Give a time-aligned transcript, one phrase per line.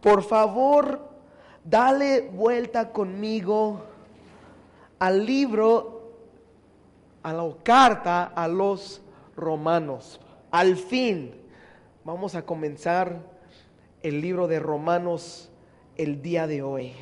[0.00, 1.00] Por favor,
[1.64, 3.80] dale vuelta conmigo
[4.98, 6.12] al libro,
[7.22, 9.00] a la carta a los
[9.36, 10.20] romanos.
[10.50, 11.34] Al fin,
[12.04, 13.16] vamos a comenzar
[14.02, 15.50] el libro de Romanos
[15.96, 16.92] el día de hoy.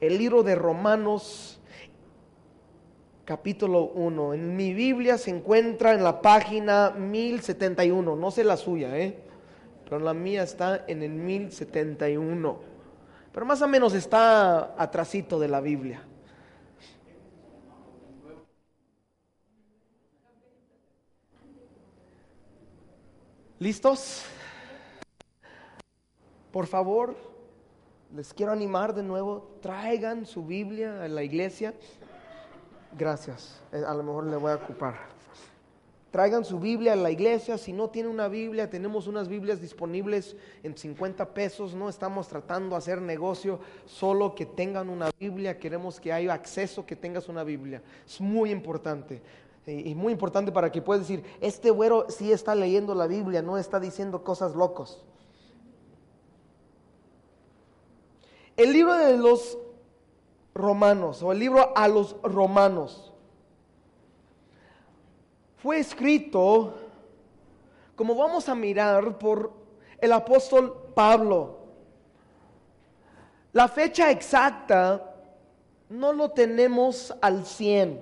[0.00, 1.58] El libro de Romanos
[3.24, 4.34] capítulo 1.
[4.34, 9.27] En mi Biblia se encuentra en la página 1071, no sé la suya, ¿eh?
[9.88, 12.60] Pero la mía está en el 1071.
[13.32, 16.02] Pero más o menos está atrasito de la Biblia.
[23.58, 24.24] ¿Listos?
[26.52, 27.16] Por favor,
[28.14, 31.74] les quiero animar de nuevo, traigan su Biblia a la iglesia.
[32.96, 35.17] Gracias, eh, a lo mejor le voy a ocupar.
[36.10, 37.58] Traigan su Biblia a la iglesia.
[37.58, 41.74] Si no tiene una Biblia, tenemos unas Biblias disponibles en 50 pesos.
[41.74, 45.58] No estamos tratando de hacer negocio, solo que tengan una Biblia.
[45.58, 47.82] Queremos que haya acceso, que tengas una Biblia.
[48.06, 49.20] Es muy importante.
[49.66, 53.58] Y muy importante para que puedas decir, este güero sí está leyendo la Biblia, no
[53.58, 55.04] está diciendo cosas locos.
[58.56, 59.58] El libro de los
[60.54, 63.12] romanos, o el libro a los romanos,
[65.62, 66.78] fue escrito,
[67.96, 69.52] como vamos a mirar, por
[70.00, 71.58] el apóstol Pablo.
[73.52, 75.16] La fecha exacta
[75.88, 78.00] no lo tenemos al 100.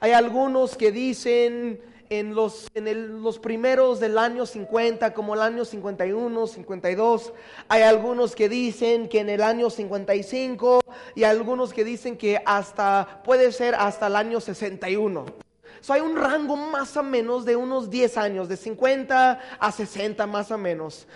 [0.00, 5.64] Hay algunos que dicen en los, en los primeros del año 50, como el año
[5.64, 7.32] 51, 52.
[7.68, 10.80] Hay algunos que dicen que en el año 55
[11.14, 15.49] y algunos que dicen que hasta, puede ser hasta el año 61
[15.88, 20.50] hay un rango más o menos de unos 10 años, de 50 a 60 más
[20.50, 21.06] o menos.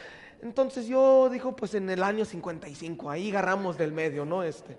[0.42, 4.42] Entonces yo dijo, pues en el año 55, ahí agarramos del medio, ¿no?
[4.42, 4.78] Este.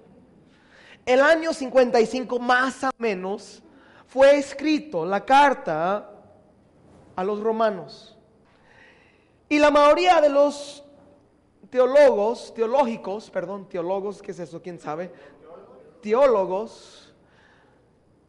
[1.05, 3.61] El año 55 más o menos
[4.07, 6.09] fue escrito la carta
[7.15, 8.17] a los romanos.
[9.47, 10.83] Y la mayoría de los
[11.69, 14.61] teólogos, teológicos, perdón, teólogos, ¿qué es eso?
[14.61, 15.11] ¿Quién sabe?
[16.01, 17.04] Teólogos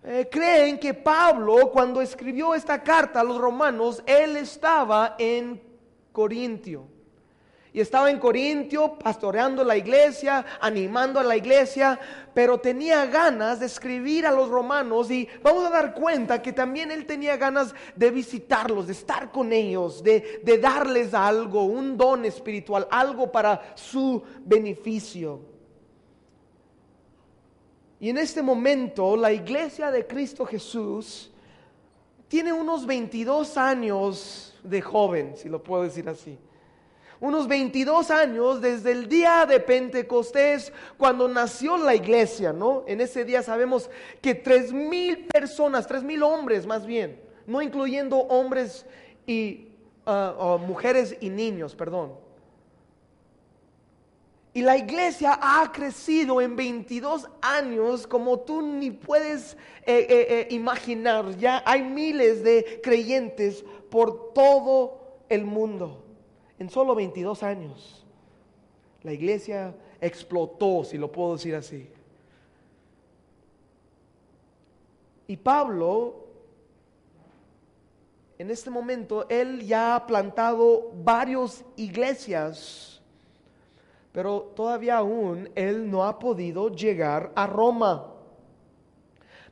[0.09, 5.61] eh, creen que Pablo, cuando escribió esta carta a los romanos, él estaba en
[6.13, 6.87] Corintio.
[7.73, 11.99] Y estaba en Corintio pastoreando la iglesia, animando a la iglesia,
[12.33, 16.93] pero tenía ganas de escribir a los romanos y vamos a dar cuenta que también
[16.93, 22.25] él tenía ganas de visitarlos, de estar con ellos, de, de darles algo, un don
[22.25, 25.56] espiritual, algo para su beneficio.
[28.07, 31.29] Y en este momento la iglesia de Cristo Jesús
[32.29, 36.39] tiene unos 22 años de joven, si lo puedo decir así.
[37.19, 42.85] Unos 22 años desde el día de Pentecostés, cuando nació la iglesia, ¿no?
[42.87, 43.91] En ese día sabemos
[44.23, 48.87] que tres mil personas, tres mil hombres más bien, no incluyendo hombres
[49.27, 49.67] y
[50.07, 52.13] ah, mujeres y niños, perdón,
[54.57, 59.53] y la iglesia ha crecido en 22 años como tú ni puedes
[59.85, 61.37] eh, eh, eh, imaginar.
[61.37, 66.03] Ya hay miles de creyentes por todo el mundo.
[66.59, 68.07] En solo 22 años.
[69.03, 71.91] La iglesia explotó, si lo puedo decir así.
[75.27, 76.29] Y Pablo,
[78.39, 82.96] en este momento, él ya ha plantado varias iglesias
[84.17, 88.15] pero todavía aún él no ha podido llegar a Roma.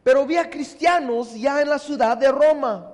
[0.03, 2.91] Pero había cristianos ya en la ciudad de Roma.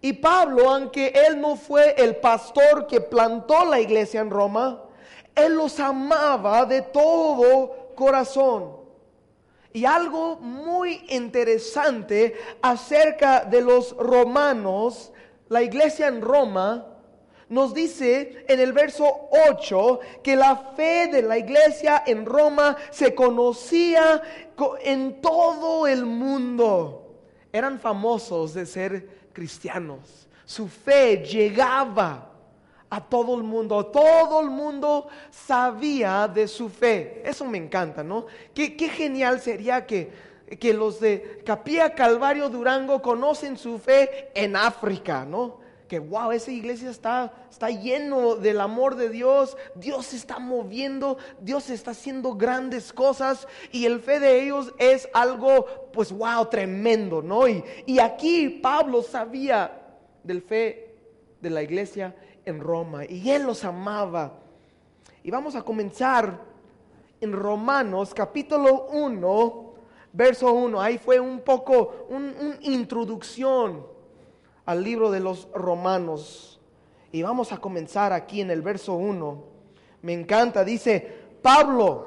[0.00, 4.84] Y Pablo, aunque él no fue el pastor que plantó la iglesia en Roma,
[5.34, 8.78] él los amaba de todo corazón.
[9.74, 15.12] Y algo muy interesante acerca de los romanos,
[15.50, 16.93] la iglesia en Roma,
[17.48, 23.14] nos dice en el verso 8 que la fe de la iglesia en Roma se
[23.14, 24.22] conocía
[24.82, 27.14] en todo el mundo.
[27.52, 30.28] Eran famosos de ser cristianos.
[30.44, 32.30] Su fe llegaba
[32.90, 33.86] a todo el mundo.
[33.86, 37.22] Todo el mundo sabía de su fe.
[37.24, 38.26] Eso me encanta, ¿no?
[38.54, 40.12] Qué, genial sería que,
[40.60, 45.63] que los de Capilla Calvario Durango conocen su fe en África, ¿no?
[45.98, 51.70] Wow, esa iglesia está, está lleno del amor de Dios, Dios se está moviendo, Dios
[51.70, 57.48] está haciendo grandes cosas y el fe de ellos es algo pues wow, tremendo, ¿no?
[57.48, 59.80] Y, y aquí Pablo sabía
[60.22, 60.94] del fe
[61.40, 62.14] de la iglesia
[62.44, 64.40] en Roma y él los amaba
[65.22, 66.40] Y vamos a comenzar
[67.20, 69.74] en Romanos capítulo 1,
[70.12, 70.80] verso 1.
[70.80, 73.93] Ahí fue un poco una introducción
[74.66, 76.60] al libro de los Romanos.
[77.12, 79.44] Y vamos a comenzar aquí en el verso 1.
[80.02, 82.06] Me encanta, dice Pablo,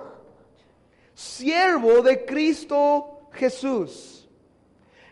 [1.13, 4.27] siervo de Cristo Jesús,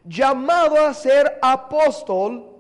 [0.04, 2.52] llamado a ser apóstol,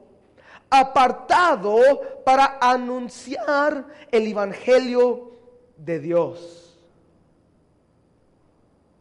[0.69, 5.31] apartado para anunciar el Evangelio
[5.77, 6.79] de Dios.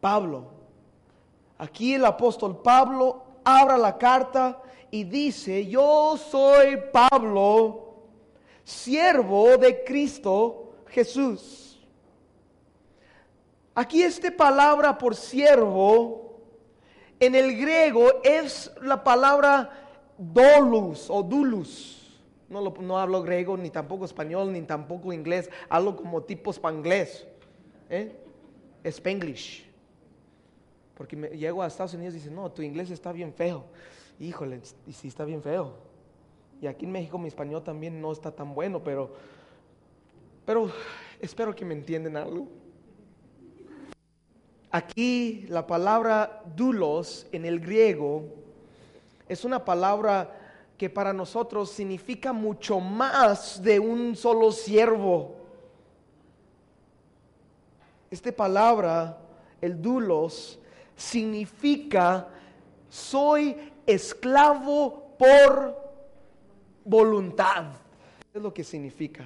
[0.01, 0.45] Pablo,
[1.57, 4.61] aquí el apóstol Pablo abra la carta
[4.95, 7.95] y dice, yo soy Pablo,
[8.63, 11.85] siervo de Cristo Jesús.
[13.73, 16.39] Aquí esta palabra por siervo
[17.19, 19.69] en el griego es la palabra
[20.17, 22.21] dolus o dulus.
[22.47, 25.49] No, hablo griego, ni tampoco español, ni tampoco inglés.
[25.67, 27.27] Hablo como tipo spanglés.
[27.89, 28.15] ¿eh?
[28.85, 29.65] Spanglish.
[30.93, 33.65] Porque llego a Estados Unidos y dicen, no, tu inglés está bien feo
[34.19, 35.73] híjole, y sí está bien feo.
[36.61, 39.13] Y aquí en México mi español también no está tan bueno, pero,
[40.45, 40.71] pero
[41.19, 42.47] espero que me entiendan algo.
[44.71, 48.25] Aquí la palabra dulos en el griego
[49.27, 50.35] es una palabra
[50.77, 55.35] que para nosotros significa mucho más de un solo siervo.
[58.11, 59.17] Esta palabra,
[59.61, 60.59] el dulos,
[60.95, 62.27] significa
[62.89, 65.77] soy esclavo por
[66.83, 67.65] voluntad.
[68.33, 69.25] Es lo que significa.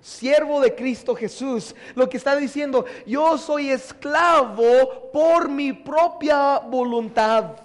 [0.00, 1.74] Siervo de Cristo Jesús.
[1.94, 7.56] Lo que está diciendo, yo soy esclavo por mi propia voluntad.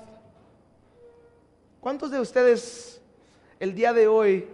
[1.80, 3.02] ¿Cuántos de ustedes
[3.60, 4.48] el día de hoy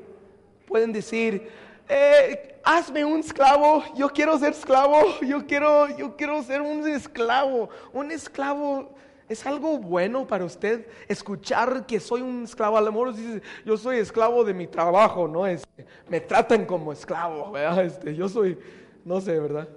[0.68, 1.50] pueden decir,
[1.88, 7.70] eh, hazme un esclavo, yo quiero ser esclavo, yo quiero, yo quiero ser un esclavo,
[7.94, 8.90] un esclavo
[9.30, 12.78] ¿Es algo bueno para usted escuchar que soy un esclavo?
[12.78, 15.46] A lo mejor dice, yo soy esclavo de mi trabajo, ¿no?
[15.46, 17.84] Este, me tratan como esclavo, ¿verdad?
[17.84, 18.58] Este, yo soy,
[19.04, 19.68] no sé, ¿verdad?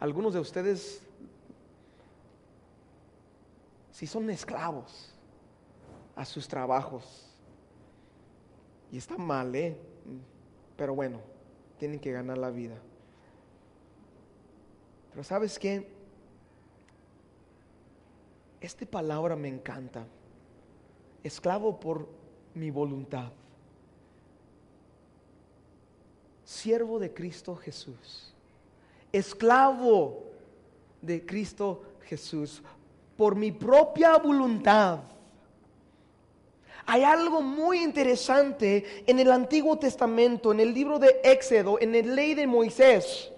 [0.00, 1.02] Algunos de ustedes
[3.90, 5.14] sí son esclavos
[6.14, 7.30] a sus trabajos.
[8.90, 9.76] Y está mal, ¿eh?
[10.76, 11.20] Pero bueno,
[11.78, 12.76] tienen que ganar la vida.
[15.10, 15.95] Pero ¿sabes qué?
[18.60, 20.06] Esta palabra me encanta.
[21.22, 22.08] Esclavo por
[22.54, 23.30] mi voluntad.
[26.44, 28.34] Siervo de Cristo Jesús.
[29.12, 30.24] Esclavo
[31.02, 32.62] de Cristo Jesús.
[33.16, 35.00] Por mi propia voluntad.
[36.86, 42.14] Hay algo muy interesante en el Antiguo Testamento, en el libro de Éxodo, en la
[42.14, 43.32] ley de Moisés.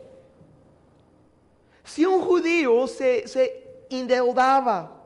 [1.83, 4.98] Si un judío se, se endeudaba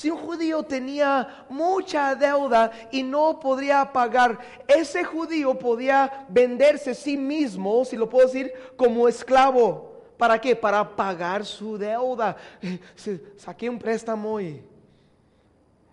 [0.00, 7.18] si un judío tenía mucha deuda y no podría pagar, ese judío podía venderse sí
[7.18, 9.92] mismo, si lo puedo decir, como esclavo.
[10.16, 10.56] ¿Para qué?
[10.56, 12.34] Para pagar su deuda.
[13.36, 14.62] Saqué un préstamo y,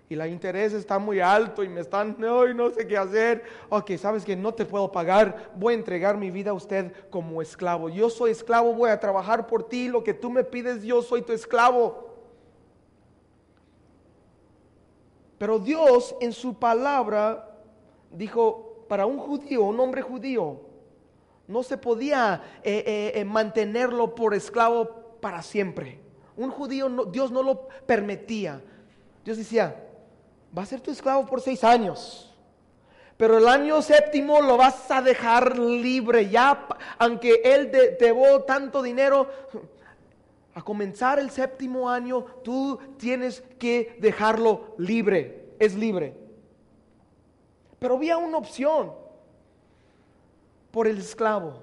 [0.07, 3.44] y la interés está muy alto y me están, no, no sé qué hacer.
[3.68, 7.42] Ok, sabes que no te puedo pagar, voy a entregar mi vida a usted como
[7.42, 7.89] esclavo.
[7.89, 11.24] Yo soy esclavo, voy a trabajar por ti, lo que tú me pides, yo soy
[11.24, 12.08] tu esclavo.
[15.38, 17.50] Pero Dios en su palabra
[18.12, 20.62] dijo, para un judío, un hombre judío,
[21.48, 26.00] no se podía eh, eh, eh, mantenerlo por esclavo para siempre.
[26.36, 28.62] Un judío, Dios no lo permitía.
[29.24, 29.84] Dios decía,
[30.56, 32.36] va a ser tu esclavo por seis años.
[33.15, 36.29] Pero el año séptimo lo vas a dejar libre.
[36.29, 36.67] Ya,
[37.00, 39.27] aunque él te debo tanto dinero,
[40.58, 46.16] a comenzar el séptimo año, tú tienes que dejarlo libre, es libre.
[47.78, 48.92] Pero había una opción
[50.72, 51.60] por el esclavo.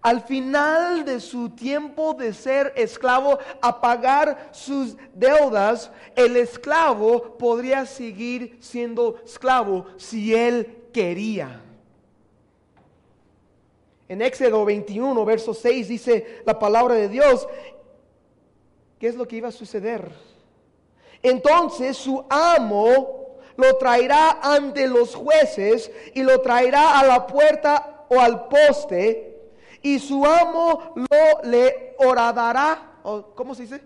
[0.00, 7.84] Al final de su tiempo de ser esclavo, a pagar sus deudas, el esclavo podría
[7.84, 11.60] seguir siendo esclavo si él quería.
[14.08, 17.46] En Éxodo 21, verso 6 dice la palabra de Dios,
[19.00, 20.12] ¿qué es lo que iba a suceder?
[21.22, 28.20] Entonces su amo lo traerá ante los jueces y lo traerá a la puerta o
[28.20, 29.30] al poste
[29.82, 33.00] y su amo lo le oradará,
[33.34, 33.80] ¿cómo se dice?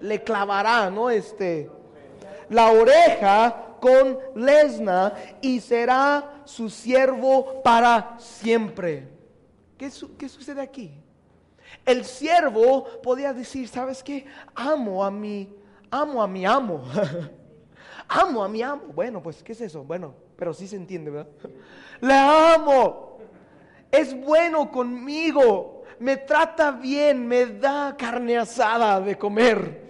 [0.00, 1.10] Le clavará, ¿no?
[1.10, 1.70] Este,
[2.48, 9.08] la oreja con lesna y será su siervo para siempre.
[9.76, 11.02] ¿Qué, qué sucede aquí?
[11.84, 14.26] El siervo podía decir, ¿sabes qué?
[14.54, 15.52] Amo a mi,
[15.90, 16.84] amo a mi amo.
[18.08, 18.84] amo a mi amo.
[18.94, 19.82] Bueno, pues, ¿qué es eso?
[19.82, 21.30] Bueno, pero sí se entiende, ¿verdad?
[22.00, 23.18] Le amo.
[23.90, 25.82] Es bueno conmigo.
[25.98, 27.26] Me trata bien.
[27.26, 29.82] Me da carne asada de comer.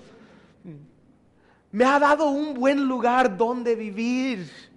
[1.70, 4.71] Me ha dado un buen lugar donde vivir.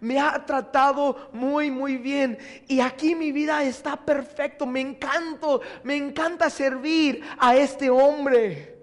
[0.00, 2.38] Me ha tratado muy, muy bien.
[2.68, 4.66] Y aquí mi vida está perfecto.
[4.66, 8.78] Me encanto, me encanta servir a este hombre.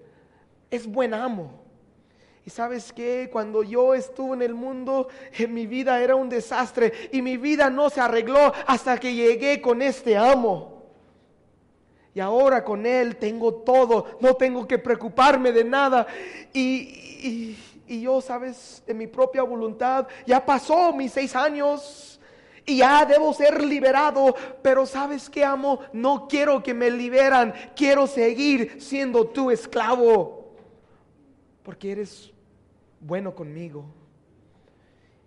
[0.70, 1.64] Es buen amo.
[2.46, 6.92] Y sabes que cuando yo estuve en el mundo, en mi vida era un desastre
[7.10, 10.74] y mi vida no se arregló hasta que llegué con este amo.
[12.14, 16.06] Y ahora con él tengo todo, no tengo que preocuparme de nada.
[16.52, 17.56] Y
[17.86, 22.20] yo, sabes, de mi propia voluntad, ya pasó mis seis años
[22.66, 28.06] y ya debo ser liberado, pero sabes que amo, no quiero que me liberan, quiero
[28.06, 30.54] seguir siendo tu esclavo,
[31.62, 32.32] porque eres
[33.00, 33.84] bueno conmigo.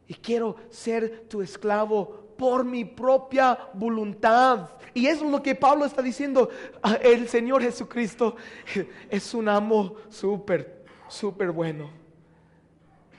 [0.08, 4.70] Y quiero ser tu esclavo por mi propia voluntad.
[4.94, 6.50] Y eso es lo que Pablo está diciendo.
[6.82, 8.36] Ah, el Señor Jesucristo
[9.10, 12.07] es un amo súper, súper bueno.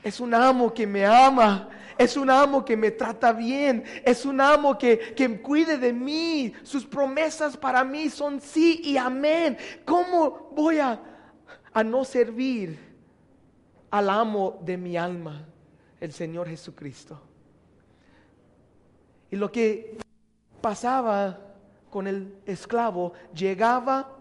[0.02, 1.68] Es un amo que me ama.
[1.98, 3.84] Es un amo que me trata bien.
[4.04, 6.52] Es un amo que, que cuide de mí.
[6.62, 9.58] Sus promesas para mí son sí y amén.
[9.84, 11.00] ¿Cómo voy a,
[11.72, 12.78] a no servir
[13.90, 15.44] al amo de mi alma,
[16.00, 17.20] el Señor Jesucristo?
[19.30, 19.98] Y lo que
[20.60, 21.40] pasaba
[21.90, 24.16] con el esclavo, llegaba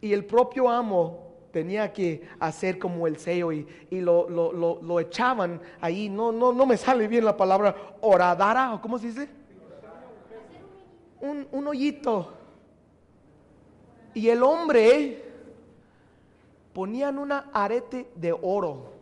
[0.00, 1.25] y el propio amo
[1.56, 6.10] tenía que hacer como el sello y, lo, echaban ahí.
[6.10, 9.26] No, no, no me sale bien la palabra oradara, o cómo se dice.
[11.18, 12.30] Un, un hoyito.
[14.12, 15.24] Y el hombre
[16.74, 18.92] ponían una arete de oro.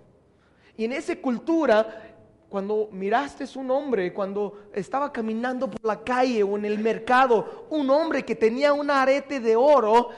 [0.76, 2.02] Y en esa cultura,
[2.48, 7.90] cuando miraste un hombre, cuando estaba caminando por la calle o en el mercado, un
[7.90, 10.10] hombre que tenía un arete de oro,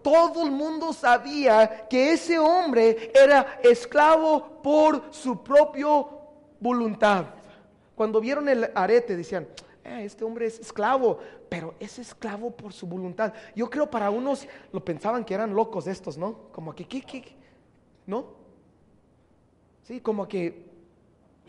[0.00, 5.86] todo el mundo sabía que ese hombre era esclavo por su propia
[6.58, 7.26] voluntad.
[7.94, 9.46] Cuando vieron el arete decían,
[9.84, 11.18] eh, este hombre es esclavo,
[11.48, 13.32] pero es esclavo por su voluntad.
[13.54, 16.50] Yo creo para unos lo pensaban que eran locos estos, ¿no?
[16.52, 17.36] Como que, ¿qué, qué?
[18.06, 18.26] ¿No?
[19.82, 20.64] Sí, como que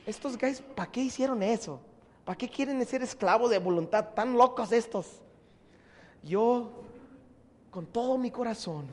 [0.06, 1.80] estos guys, ¿para qué hicieron eso?
[2.26, 4.10] ¿Para qué quieren ser esclavos de voluntad?
[4.16, 5.22] Tan locos estos.
[6.24, 6.83] Yo
[7.74, 8.86] con todo mi corazón.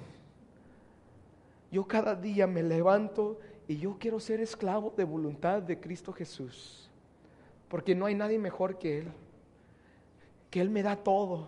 [1.70, 6.88] Yo cada día me levanto y yo quiero ser esclavo de voluntad de Cristo Jesús.
[7.68, 9.12] Porque no hay nadie mejor que Él.
[10.49, 11.46] Que Él me da todo.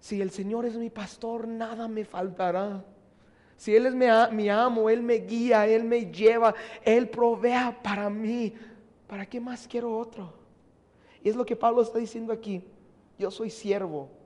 [0.00, 2.82] Si el Señor es mi pastor, nada me faltará.
[3.58, 8.54] Si Él es mi, amo, Él me guía, Él me lleva, Él provea para mí.
[9.06, 10.32] ¿Para qué más quiero otro?
[11.22, 12.64] Y es lo que Pablo está diciendo aquí.
[13.18, 14.21] Yo soy siervo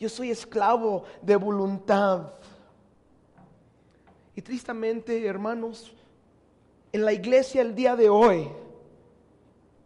[0.00, 2.32] yo soy esclavo de voluntad.
[4.34, 5.92] Y tristemente, hermanos,
[6.90, 8.48] en la iglesia el día de hoy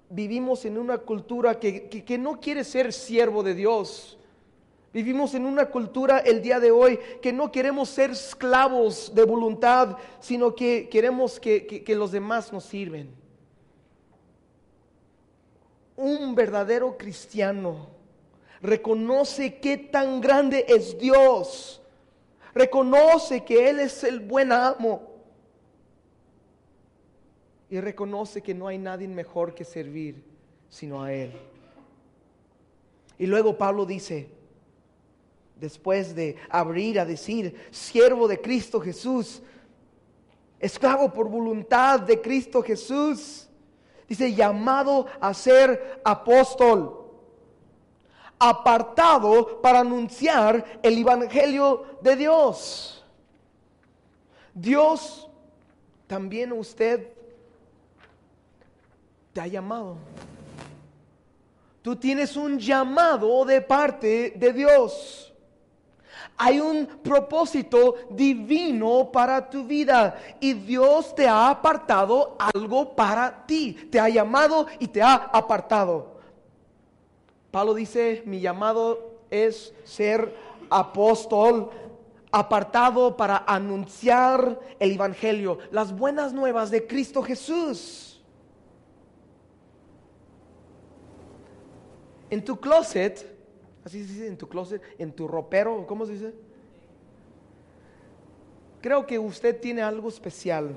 [0.08, 4.16] vivimos en una cultura que, no quiere ser siervo de Dios.
[4.92, 9.96] Vivimos en una cultura el día de hoy que no queremos ser esclavos de voluntad,
[10.20, 13.12] sino que queremos que, que los demás nos sirven.
[15.96, 17.93] Un verdadero cristiano
[18.64, 21.82] reconoce qué tan grande es Dios,
[22.54, 25.12] reconoce que Él es el buen amo.
[27.68, 30.22] Y reconoce que no hay nadie mejor que servir
[30.70, 31.32] sino a Él.
[33.18, 34.28] Y luego Pablo dice,
[35.60, 39.42] después de abrir a decir, siervo de Cristo Jesús,
[40.58, 43.46] esclavo por voluntad de Cristo Jesús,
[44.08, 47.03] dice, llamado a ser apóstol
[48.48, 53.04] apartado para anunciar el Evangelio de Dios.
[54.52, 55.28] Dios
[56.06, 57.08] también usted
[59.32, 59.96] te ha llamado.
[61.82, 65.34] Tú tienes un llamado de parte de Dios.
[66.36, 73.72] Hay un propósito divino para tu vida y Dios te ha apartado algo para ti.
[73.90, 76.13] Te ha llamado y te ha apartado.
[77.54, 80.34] Pablo dice, mi llamado es ser
[80.68, 81.70] apóstol,
[82.32, 88.20] apartado para anunciar el Evangelio, las buenas nuevas de Cristo Jesús.
[92.28, 93.32] En tu closet
[93.84, 96.34] Así se dice en tu closet, en tu ropero, ¿cómo se dice?
[98.80, 100.76] Creo que usted tiene algo especial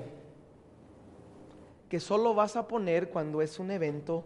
[1.88, 4.24] que solo vas a poner cuando es un evento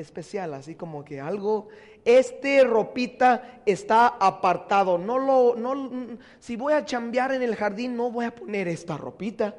[0.00, 1.68] especial, así como que algo,
[2.04, 8.10] este ropita está apartado, no lo, no, si voy a chambear en el jardín no
[8.10, 9.54] voy a poner esta ropita.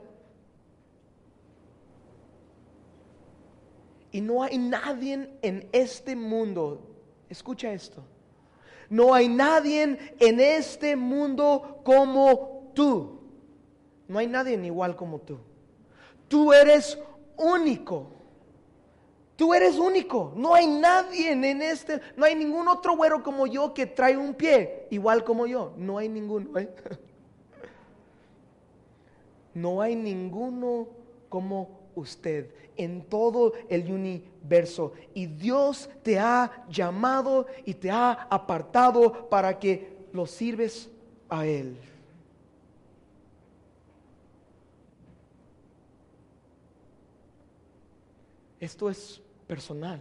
[4.14, 6.82] Y no hay nadie en este mundo,
[7.30, 8.04] escucha esto,
[8.90, 13.22] no hay nadie en este mundo como tú.
[14.12, 15.40] No hay nadie igual como tú.
[16.28, 17.00] Tú eres
[17.38, 18.21] único.
[19.42, 20.34] Tú eres único.
[20.36, 24.36] No hay nadie en este, no hay ningún otro güero como yo que trae un
[24.36, 25.74] pie igual como yo.
[25.78, 26.60] No hay ninguno.
[26.60, 26.70] ¿eh?
[29.56, 30.90] No hay ninguno
[31.28, 34.94] como usted en todo el universo.
[35.16, 40.88] Y Dios te ha llamado y te ha apartado para que lo sirves
[41.30, 41.80] a Él.
[48.60, 49.20] Esto es
[49.52, 50.00] personal.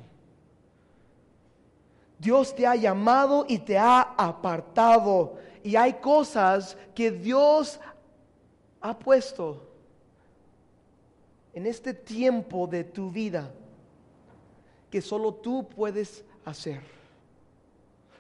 [2.21, 5.39] Dios te ha llamado y te ha apartado.
[5.65, 7.81] Y hay cosas que Dios
[8.81, 9.67] ha puesto
[11.53, 13.51] en este tiempo de tu vida
[14.89, 16.81] que solo tú puedes hacer.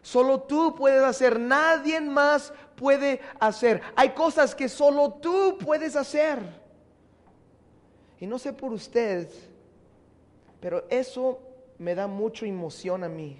[0.02, 3.80] Solo tú puedes hacer, nadie más puede hacer.
[3.94, 6.40] Hay cosas que solo tú puedes hacer.
[8.18, 9.30] Y no sé por usted,
[10.60, 11.40] pero eso
[11.78, 13.38] me da mucha emoción a mí,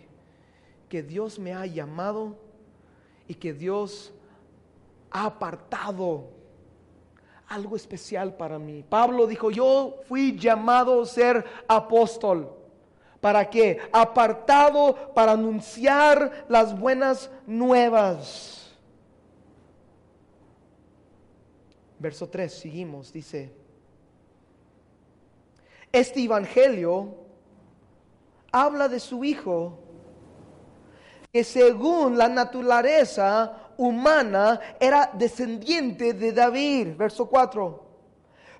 [0.89, 2.37] que Dios me ha llamado
[3.29, 4.13] y que Dios
[5.11, 6.25] ha apartado
[7.47, 8.85] algo especial para mí.
[8.89, 12.57] Pablo dijo, yo fui llamado a ser apóstol.
[13.21, 13.79] ¿Para qué?
[13.93, 18.73] Apartado para anunciar las buenas nuevas.
[21.99, 23.53] Verso 3, seguimos, dice,
[25.93, 27.15] este Evangelio
[28.53, 29.79] habla de su Hijo,
[31.33, 37.91] que según la naturaleza humana era descendiente de David, verso 4.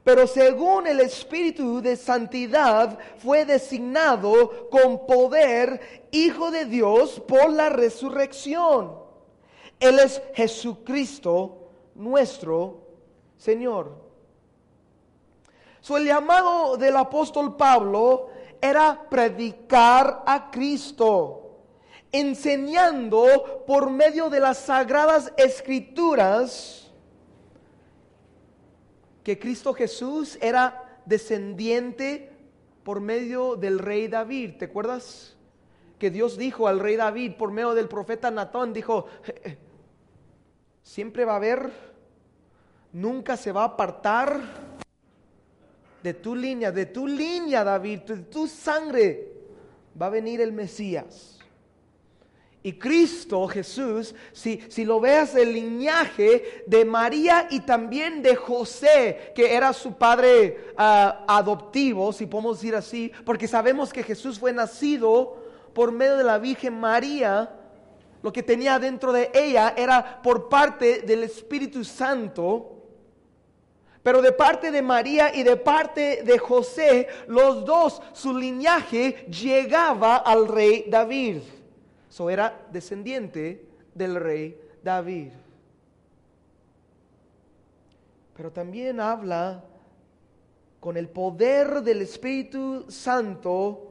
[0.03, 7.69] Pero según el Espíritu de Santidad fue designado con poder Hijo de Dios por la
[7.69, 8.99] resurrección.
[9.79, 12.81] Él es Jesucristo, nuestro
[13.37, 14.10] Señor.
[15.89, 18.29] El llamado del apóstol Pablo
[18.61, 21.59] era predicar a Cristo,
[22.13, 26.93] enseñando por medio de las sagradas escrituras
[29.25, 32.31] que Cristo Jesús era descendiente
[32.85, 34.57] por medio del rey David.
[34.59, 35.37] ¿Te acuerdas?
[35.99, 39.07] Que Dios dijo al rey David por medio del profeta Natón, dijo,
[40.83, 41.71] siempre va a haber,
[42.93, 44.70] nunca se va a apartar
[46.03, 49.29] de tu línea, de tu línea, David, de tu sangre,
[50.01, 51.39] va a venir el Mesías.
[52.63, 59.33] Y Cristo Jesús, si, si lo veas el linaje de María y también de José,
[59.35, 64.53] que era su padre ah, adoptivo, si podemos decir así, porque sabemos que Jesús fue
[64.53, 67.51] nacido por medio de la Virgen María,
[68.23, 72.80] lo que tenía dentro de ella era por parte del Espíritu Santo.
[74.03, 80.17] Pero de parte de María y de parte de José, los dos, su linaje llegaba
[80.17, 81.39] al rey David.
[82.09, 85.33] So era descendiente del rey David.
[88.35, 89.63] Pero también habla
[90.81, 93.87] con el poder del Espíritu Santo,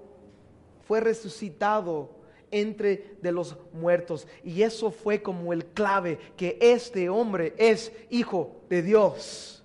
[0.87, 2.09] fue resucitado
[2.49, 4.27] entre de los muertos.
[4.43, 9.58] Y eso fue como el clave, que este hombre es hijo de Dios.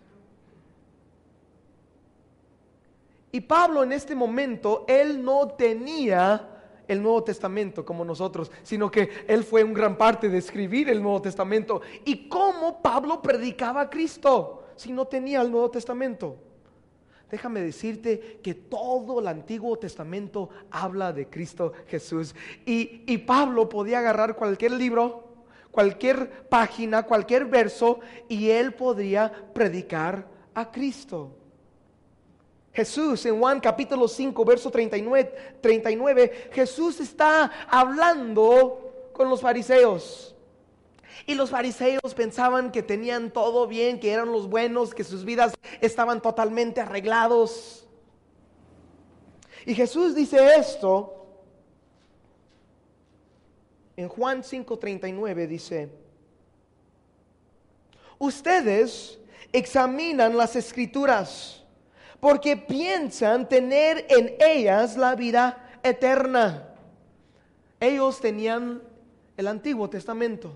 [3.35, 6.51] Y Pablo en este momento, él no tenía
[6.87, 11.03] el Nuevo Testamento como nosotros, sino que él fue un gran parte de escribir el
[11.03, 11.81] Nuevo Testamento.
[12.05, 16.37] ¿Y cómo Pablo predicaba a Cristo si no tenía el Nuevo Testamento?
[17.29, 22.37] Déjame decirte que todo el Antiguo Testamento habla de Cristo Jesús.
[22.65, 25.25] Y, y Pablo podía agarrar cualquier libro,
[25.73, 31.39] cualquier página, cualquier verso, y él podría predicar a Cristo.
[32.75, 40.35] Jesús en Juan capítulo 5, verso 39, 39, Jesús está hablando con los fariseos.
[41.25, 45.55] Y los fariseos pensaban que tenían todo bien, que eran los buenos, que sus vidas
[45.81, 47.87] estaban totalmente arreglados.
[49.65, 51.27] Y Jesús dice esto.
[53.97, 55.89] En Juan 5:39 dice,
[58.19, 59.21] ustedes
[59.53, 61.64] examinan las escrituras
[62.21, 66.69] porque piensan tener en ellas la vida eterna.
[67.81, 68.83] Ellos tenían
[69.37, 70.55] el Antiguo Testamento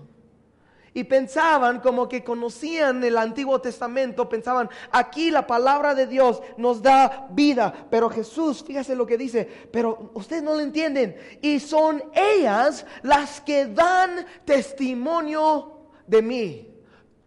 [0.93, 6.81] y pensaban como que conocían el Antiguo Testamento, pensaban, aquí la palabra de Dios nos
[6.81, 12.03] da vida, pero Jesús, fíjese lo que dice, pero ustedes no lo entienden, y son
[12.13, 15.73] ellas las que dan testimonio
[16.07, 16.69] de mí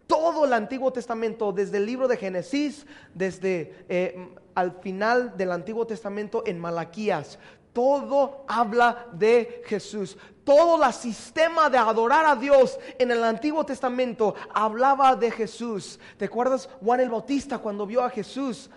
[0.07, 5.87] todo el Antiguo Testamento, desde el libro de Génesis, desde eh, al final del Antiguo
[5.87, 7.39] Testamento en Malaquías,
[7.73, 10.17] todo habla de Jesús.
[10.43, 15.99] Todo el sistema de adorar a Dios en el Antiguo Testamento hablaba de Jesús.
[16.17, 18.69] ¿Te acuerdas Juan el Bautista cuando vio a Jesús?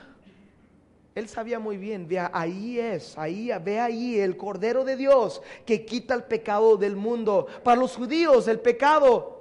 [1.15, 5.85] Él sabía muy bien, vea, ahí es, ahí, ve ahí el Cordero de Dios que
[5.85, 7.47] quita el pecado del mundo.
[7.65, 9.36] Para los judíos el pecado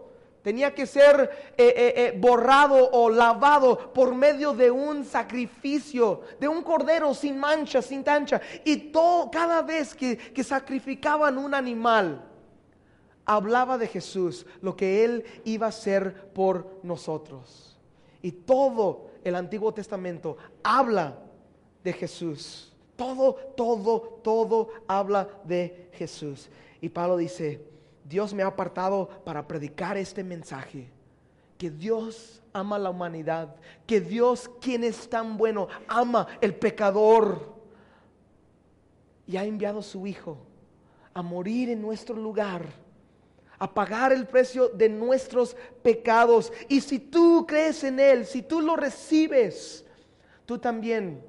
[0.46, 6.48] Tenía que ser eh, eh, eh, borrado o lavado por medio de un sacrificio, de
[6.48, 8.40] un cordero sin mancha, sin tancha.
[8.64, 12.30] Y todo, cada vez que, que sacrificaban un animal,
[13.26, 17.80] hablaba de Jesús, lo que Él iba a hacer por nosotros.
[18.22, 21.18] Y todo el Antiguo Testamento habla
[21.84, 22.72] de Jesús.
[22.96, 26.50] Todo, todo, todo habla de Jesús.
[26.82, 27.74] Y Pablo dice,
[28.06, 30.88] Dios me ha apartado para predicar este mensaje.
[31.58, 33.56] Que Dios ama a la humanidad.
[33.88, 37.56] Que Dios, quien es tan bueno, ama el pecador.
[39.26, 40.38] Y ha enviado a su Hijo
[41.16, 42.64] a morir en nuestro lugar.
[43.58, 46.54] A pagar el precio de nuestros pecados.
[46.70, 49.84] Y si tú crees en Él, si tú lo recibes,
[50.46, 51.24] tú también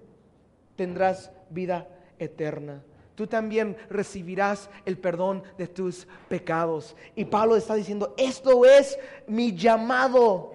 [0.77, 2.83] tendrás vida eterna
[3.17, 6.95] tú también recibirás el perdón de tus pecados.
[7.17, 10.53] Y Pablo está diciendo, esto es mi llamado.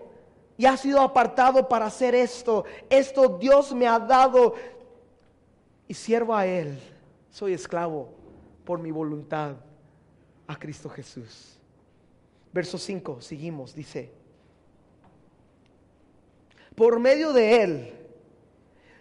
[0.57, 2.63] Y ha sido apartado para hacer esto.
[2.89, 4.53] Esto Dios me ha dado.
[5.87, 6.79] Y siervo a Él.
[7.31, 8.09] Soy esclavo
[8.63, 9.55] por mi voluntad
[10.45, 11.57] a Cristo Jesús.
[12.53, 14.11] Verso 5, seguimos, dice.
[16.75, 17.93] Por medio de Él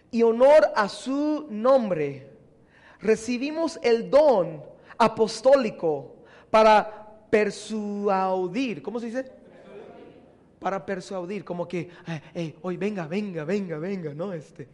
[0.09, 2.30] y honor a su nombre
[3.01, 4.63] recibimos el don
[4.97, 6.15] apostólico
[6.49, 8.81] para persuadir.
[8.81, 9.31] ¿Cómo se dice?
[10.59, 11.89] Para persuadir, como que,
[12.61, 14.31] hoy venga, venga, venga, venga, ¿no?
[14.31, 14.67] Este.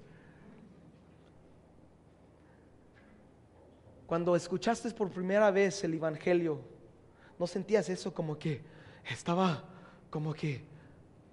[4.05, 6.59] Cuando escuchaste por primera vez el Evangelio,
[7.39, 8.61] ¿no sentías eso como que
[9.09, 9.63] estaba
[10.09, 10.61] como que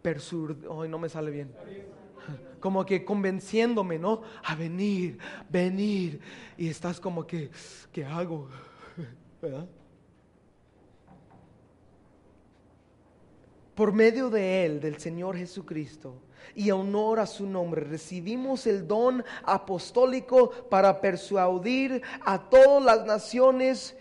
[0.02, 0.56] persur...
[0.68, 1.52] Hoy no me sale bien
[2.64, 4.22] como que convenciéndome, ¿no?
[4.42, 5.18] A venir,
[5.50, 6.18] venir.
[6.56, 7.50] Y estás como que,
[7.92, 8.48] ¿qué hago?
[9.42, 9.68] ¿Verdad?
[13.74, 16.22] Por medio de Él, del Señor Jesucristo,
[16.54, 23.94] y honor a su nombre, recibimos el don apostólico para persuadir a todas las naciones.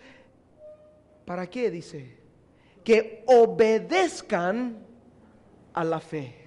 [1.26, 1.70] ¿Para qué?
[1.70, 2.16] Dice,
[2.82, 4.86] que obedezcan
[5.74, 6.43] a la fe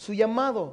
[0.00, 0.72] su llamado.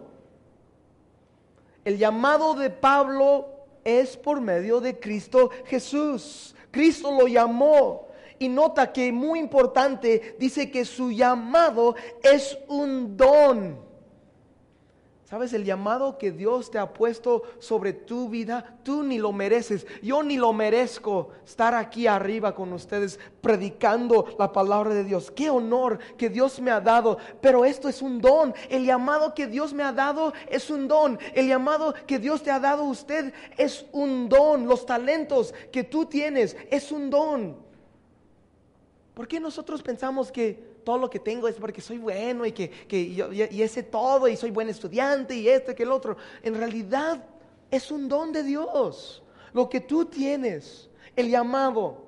[1.83, 3.49] El llamado de Pablo
[3.83, 6.55] es por medio de Cristo Jesús.
[6.71, 8.07] Cristo lo llamó.
[8.39, 13.86] Y nota que muy importante, dice que su llamado es un don.
[15.29, 18.77] ¿Sabes el llamado que Dios te ha puesto sobre tu vida?
[18.81, 19.85] Tú ni lo mereces.
[20.01, 25.29] Yo ni lo merezco estar aquí arriba con ustedes predicando la palabra de Dios.
[25.29, 27.17] Qué honor que Dios me ha dado.
[27.41, 28.53] Pero esto es un don.
[28.69, 31.19] El llamado que Dios me ha dado es un don.
[31.33, 34.65] El llamado que Dios te ha dado a usted es un don.
[34.65, 37.57] Los talentos que tú tienes es un don.
[39.13, 42.69] ¿Por qué nosotros pensamos que todo lo que tengo es porque soy bueno y que,
[42.69, 46.15] que yo, y ese todo y soy buen estudiante y este que el otro.
[46.41, 47.21] En realidad
[47.69, 49.21] es un don de Dios.
[49.51, 52.05] Lo que tú tienes, el llamado,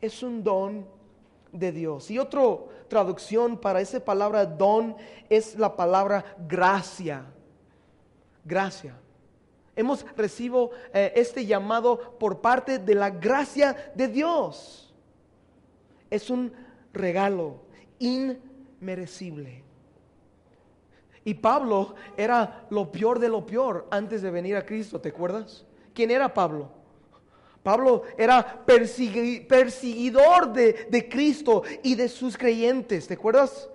[0.00, 0.86] es un don
[1.50, 2.08] de Dios.
[2.08, 2.42] Y otra
[2.86, 4.94] traducción para esa palabra don
[5.28, 7.24] es la palabra gracia.
[8.44, 8.96] Gracia.
[9.74, 14.94] Hemos recibido eh, este llamado por parte de la gracia de Dios.
[16.08, 16.52] Es un
[16.92, 17.68] regalo
[18.00, 19.62] inmerecible.
[21.24, 25.64] Y Pablo era lo peor de lo peor antes de venir a Cristo, ¿te acuerdas?
[25.94, 26.70] ¿Quién era Pablo?
[27.62, 33.68] Pablo era perseguidor de, de, Cristo y de sus creyentes, ¿te acuerdas?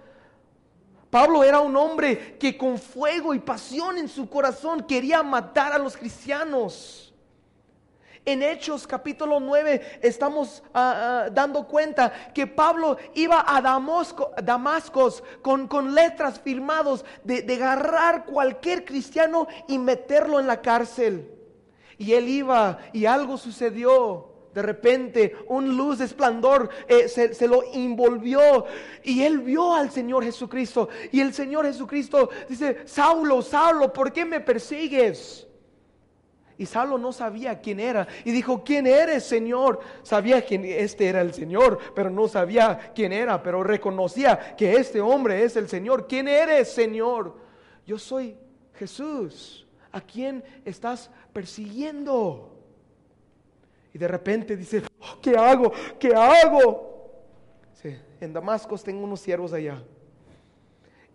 [1.11, 5.77] Pablo era un hombre que con fuego y pasión en su corazón quería matar a
[5.77, 7.04] los cristianos.
[8.27, 15.23] En Hechos capítulo 9 estamos ah, ah, dando cuenta que Pablo iba a Damasco, Damascos
[15.43, 21.31] con, con letras firmados de, de agarrar cualquier cristiano y meterlo en la cárcel.
[21.99, 24.31] Y él iba y algo sucedió.
[24.55, 28.65] De repente un luz de esplendor eh, se, se, lo envolvió
[29.03, 30.89] y él vio al Señor Jesucristo.
[31.11, 35.45] Y el Señor Jesucristo dice, Saulo, Saulo, ¿por qué me persigues?
[36.57, 38.07] Y Saulo no sabía quién era.
[38.23, 39.79] Y dijo, ¿quién eres, Señor?
[40.03, 45.01] Sabía que este era el Señor, pero no sabía quién era, pero reconocía que este
[45.01, 46.07] hombre es el Señor.
[46.07, 47.35] ¿Quién eres, Señor?
[47.85, 48.37] Yo soy
[48.75, 49.67] Jesús.
[49.91, 52.51] ¿A quién estás persiguiendo?
[53.93, 55.71] Y de repente dice, oh, ¿qué hago?
[55.99, 56.95] ¿Qué hago?
[58.19, 59.83] En Damasco tengo unos siervos allá.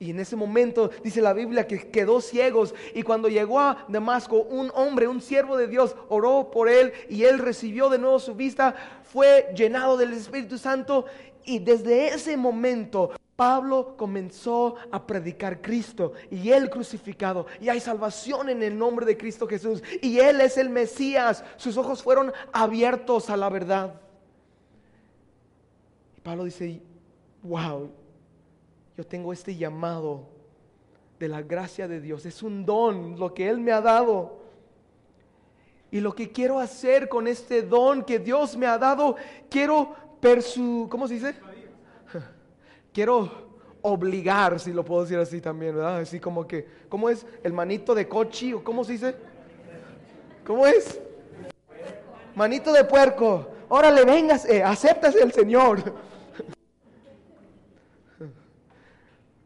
[0.00, 2.74] Y en ese momento dice la Biblia que quedó ciegos.
[2.94, 7.24] Y cuando llegó a Damasco, un hombre, un siervo de Dios, oró por él y
[7.24, 11.04] él recibió de nuevo su vista, fue llenado del Espíritu Santo.
[11.44, 17.44] Y desde ese momento Pablo comenzó a predicar Cristo y él crucificado.
[17.60, 19.82] Y hay salvación en el nombre de Cristo Jesús.
[20.00, 21.44] Y él es el Mesías.
[21.58, 24.00] Sus ojos fueron abiertos a la verdad.
[26.16, 26.80] Y Pablo dice,
[27.42, 27.90] wow,
[29.00, 30.28] yo tengo este llamado
[31.18, 32.26] de la gracia de Dios.
[32.26, 34.42] Es un don lo que Él me ha dado.
[35.90, 39.16] Y lo que quiero hacer con este don que Dios me ha dado,
[39.48, 40.86] quiero persu...
[40.90, 41.34] ¿Cómo se dice?
[42.92, 43.30] Quiero
[43.80, 46.00] obligar, si lo puedo decir así también, ¿verdad?
[46.00, 47.24] Así como que, ¿cómo es?
[47.42, 49.14] El manito de cochi o cómo se dice?
[50.46, 51.00] ¿Cómo es?
[52.34, 53.48] Manito de puerco.
[53.70, 56.09] Órale, vengas, eh, aceptas el Señor.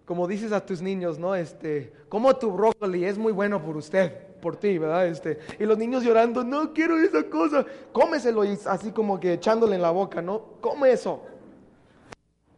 [0.04, 1.34] Como dices a tus niños, ¿no?
[1.34, 5.06] Este, como tu brócoli es muy bueno por usted, por ti, ¿verdad?
[5.06, 9.76] Este, y los niños llorando, no quiero esa cosa, cómeselo y así como que echándole
[9.76, 10.60] en la boca, ¿no?
[10.60, 11.22] Come eso,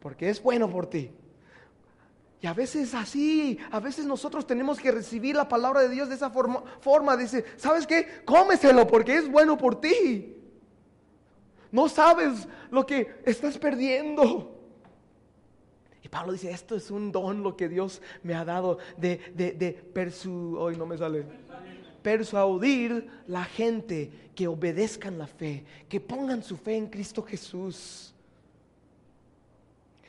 [0.01, 1.13] porque es bueno por ti.
[2.41, 6.17] Y a veces así, a veces nosotros tenemos que recibir la palabra de Dios de
[6.17, 8.23] esa forma, forma dice, ¿sabes qué?
[8.25, 10.37] Cómeselo porque es bueno por ti.
[11.71, 14.56] No sabes lo que estás perdiendo.
[16.07, 19.51] Y Pablo dice, esto es un don lo que Dios me ha dado de, de,
[19.51, 20.13] de
[20.57, 21.25] hoy no me sale,
[22.01, 28.15] persuadir la gente que obedezcan la fe, que pongan su fe en Cristo Jesús.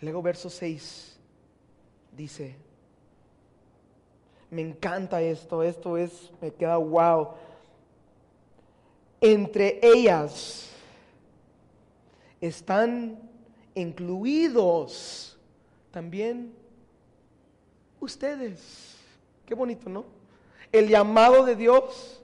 [0.01, 1.17] Luego verso 6
[2.15, 2.55] dice,
[4.51, 7.29] me encanta esto, esto es, me queda wow.
[9.19, 10.69] Entre ellas
[12.39, 13.17] están
[13.73, 15.36] incluidos
[15.91, 16.53] también
[17.99, 18.95] ustedes.
[19.45, 20.05] Qué bonito, ¿no?
[20.71, 22.21] El llamado de Dios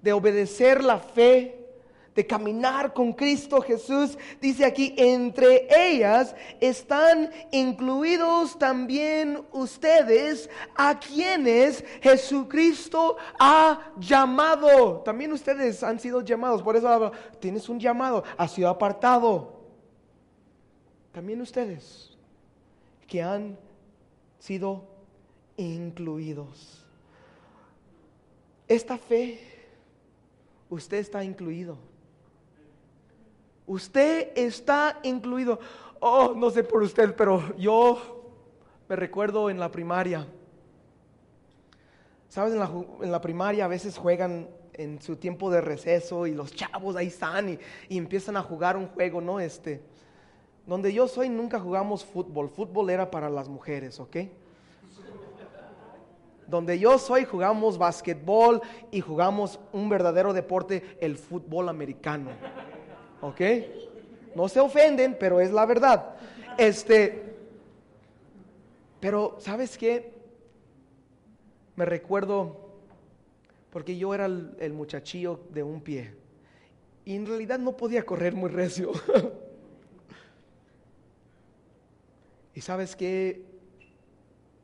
[0.00, 1.66] de obedecer la fe,
[2.14, 11.84] de caminar con Cristo Jesús, dice aquí, entre ellas están incluidos también ustedes a quienes
[12.00, 15.00] Jesucristo ha llamado.
[15.00, 19.60] También ustedes han sido llamados, por eso tienes un llamado, ha sido apartado.
[21.12, 22.15] También ustedes
[23.06, 23.58] que han
[24.38, 24.84] sido
[25.56, 26.84] incluidos.
[28.68, 29.40] Esta fe,
[30.68, 31.78] usted está incluido.
[33.66, 35.58] Usted está incluido.
[36.00, 38.32] Oh, no sé por usted, pero yo
[38.88, 40.26] me recuerdo en la primaria.
[42.28, 42.52] ¿Sabes?
[42.52, 42.70] En la,
[43.02, 47.06] en la primaria a veces juegan en su tiempo de receso y los chavos ahí
[47.06, 49.40] están y, y empiezan a jugar un juego, ¿no?
[49.40, 49.80] Este,
[50.66, 52.50] donde yo soy nunca jugamos fútbol.
[52.50, 54.16] Fútbol era para las mujeres, ¿ok?
[56.46, 62.30] Donde yo soy jugamos basquetbol y jugamos un verdadero deporte, el fútbol americano.
[63.20, 63.40] ¿Ok?
[64.34, 66.14] No se ofenden, pero es la verdad.
[66.58, 67.36] Este,
[69.00, 70.12] pero ¿sabes qué?
[71.74, 72.70] Me recuerdo,
[73.70, 76.14] porque yo era el, el muchachillo de un pie.
[77.04, 78.92] Y en realidad no podía correr muy recio.
[82.56, 83.44] Y sabes que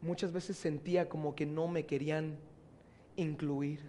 [0.01, 2.39] muchas veces sentía como que no me querían
[3.17, 3.81] incluir.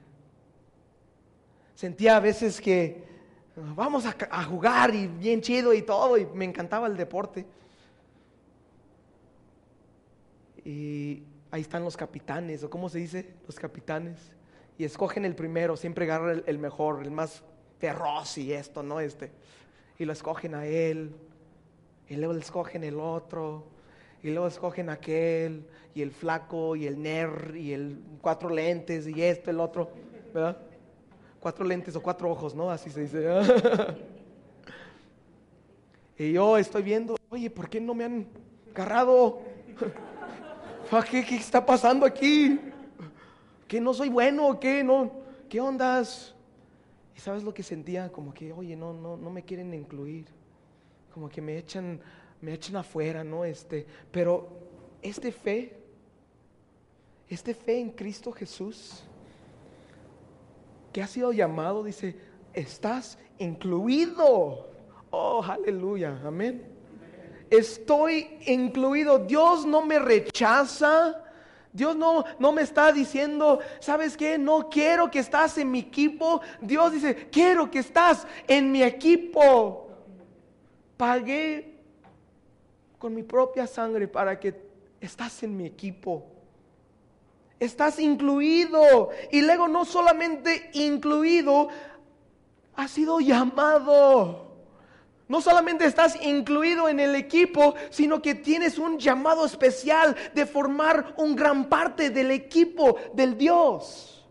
[1.74, 3.02] Sentía a veces que
[3.56, 7.46] vamos a, jugar y bien chido y todo, y me encantaba el deporte.
[10.66, 14.20] Y ahí están los capitanes, o cómo se dice, los capitanes.
[14.78, 17.42] Y escogen el primero, siempre agarran el, mejor, el más
[17.80, 19.00] feroz y esto, ¿no?
[19.00, 19.32] Este.
[19.98, 21.16] Y lo escogen a él.
[22.10, 23.72] Y luego le escogen el otro
[24.24, 29.22] y luego escogen aquel, y el flaco, y el ner, y el cuatro lentes, y
[29.22, 29.92] esto, el otro,
[30.34, 30.58] ¿verdad?
[31.44, 32.72] cuatro lentes o cuatro ojos, ¿no?
[32.72, 33.28] Así se dice.
[36.18, 38.28] y yo estoy viendo, oye, ¿por qué no me han
[38.74, 39.42] agarrado?
[41.12, 42.58] ¿Qué, ¿Qué, está pasando aquí?
[43.68, 44.58] ¿Que no soy bueno?
[44.58, 44.86] ¿Qué?
[44.86, 45.12] No,
[45.50, 46.34] ¿Qué ondas?
[47.14, 48.10] ¿Y sabes lo que sentía?
[48.10, 50.28] Como que, oye, no, no, no me quieren incluir.
[51.14, 52.00] Como que me echan,
[52.44, 53.46] me echan afuera, ¿no?
[53.46, 54.50] Este, pero
[55.02, 55.78] este fe,
[57.30, 59.02] este fe en Cristo Jesús,
[60.92, 62.18] que ha sido llamado, dice,
[62.54, 64.68] estás incluido.
[65.10, 66.66] Oh, aleluya, amén.
[67.50, 69.20] Estoy incluido.
[69.20, 71.24] Dios no me rechaza.
[71.72, 74.38] Dios no, no me está diciendo, ¿sabes qué?
[74.38, 76.42] No quiero que estás en mi equipo.
[76.60, 79.88] Dios dice, quiero que estás en mi equipo.
[80.98, 81.73] Pagué
[83.04, 84.56] con mi propia sangre para que
[85.02, 86.24] estás en mi equipo.
[87.60, 89.10] Estás incluido.
[89.30, 91.68] Y luego no solamente incluido,
[92.78, 94.48] has sido llamado.
[95.28, 101.14] No solamente estás incluido en el equipo, sino que tienes un llamado especial de formar
[101.18, 104.26] un gran parte del equipo del Dios.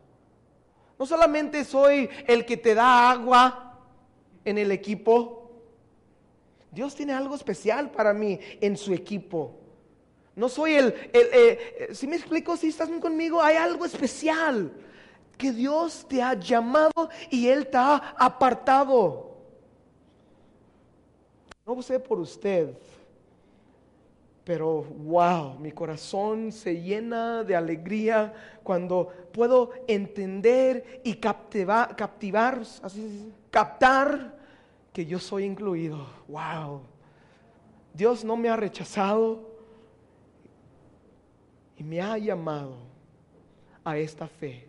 [0.99, 3.83] No solamente soy el que te da agua
[4.47, 5.42] en el equipo.
[6.73, 9.59] Dios tiene algo especial para mí en su equipo.
[10.35, 14.73] No soy el, eh, si me explico, si estás conmigo, hay algo especial
[15.37, 19.37] que Dios te ha llamado y Él te ha apartado.
[21.67, 22.75] No sé por usted,
[24.43, 28.33] pero wow, mi corazón se llena de alegría
[28.63, 34.42] cuando puedo entender y captivar, captivar así, captar
[34.93, 36.07] que yo soy incluido.
[36.29, 36.83] Wow.
[37.95, 39.41] Dios no me ha rechazado
[41.77, 42.77] y me ha llamado
[43.85, 44.69] a esta fe.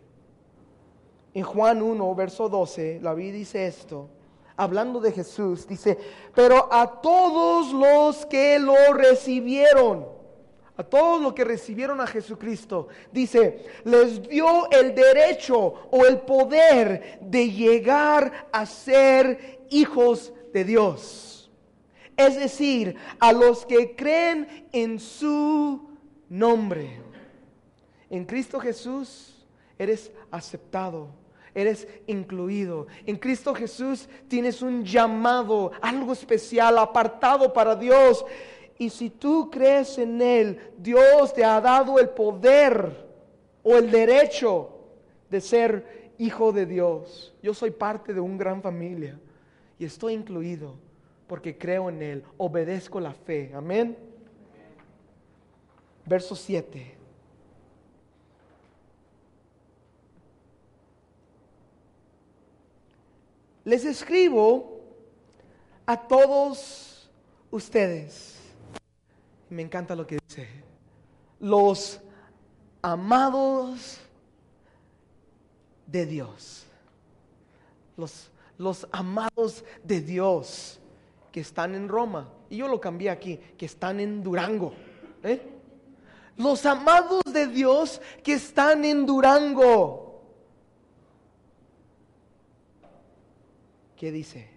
[1.32, 4.08] En Juan 1, verso 12, la Biblia dice esto
[4.56, 5.98] hablando de Jesús, dice,
[6.34, 10.06] pero a todos los que lo recibieron,
[10.76, 15.56] a todos los que recibieron a Jesucristo, dice, les dio el derecho
[15.90, 21.50] o el poder de llegar a ser hijos de Dios.
[22.16, 25.96] Es decir, a los que creen en su
[26.28, 27.00] nombre.
[28.10, 29.46] En Cristo Jesús
[29.78, 31.08] eres aceptado
[31.54, 32.88] eres incluido.
[33.06, 38.24] En Cristo Jesús tienes un llamado, algo especial, apartado para Dios.
[38.78, 43.06] Y si tú crees en Él, Dios te ha dado el poder
[43.62, 44.70] o el derecho
[45.30, 47.34] de ser hijo de Dios.
[47.42, 49.18] Yo soy parte de una gran familia
[49.78, 50.74] y estoy incluido
[51.26, 53.52] porque creo en Él, obedezco la fe.
[53.54, 53.96] Amén.
[56.04, 57.04] Verso 7.
[63.64, 64.80] les escribo
[65.86, 67.10] a todos
[67.50, 68.38] ustedes.
[69.54, 70.48] Me encanta lo que dice.
[71.38, 72.00] Los
[72.82, 74.00] amados
[75.86, 76.66] de Dios.
[77.96, 80.80] Los, los amados de Dios
[81.30, 82.28] que están en Roma.
[82.50, 84.74] Y yo lo cambié aquí, que están en Durango.
[85.22, 85.40] ¿eh?
[86.36, 90.20] Los amados de Dios que están en Durango.
[93.96, 94.53] ¿Qué dice?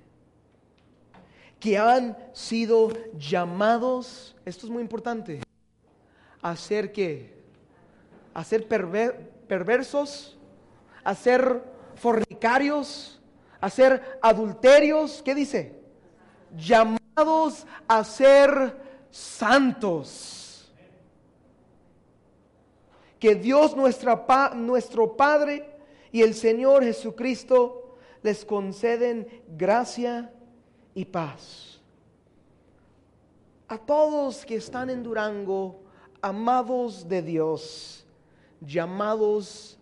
[1.60, 5.42] Que han sido llamados, esto es muy importante,
[6.42, 7.34] a ser qué?
[8.34, 10.38] A ser perversos,
[11.04, 11.64] a ser
[11.96, 13.20] fornicarios,
[13.60, 15.76] a ser adulterios, ¿qué dice?
[16.56, 18.78] Llamados a ser
[19.10, 20.72] santos.
[23.20, 25.68] Que Dios nuestra, nuestro Padre
[26.12, 30.32] y el Señor Jesucristo les conceden gracia
[30.98, 31.80] y paz.
[33.68, 35.80] A todos que están en Durango,
[36.24, 38.04] amados de Dios,
[38.60, 39.78] llamados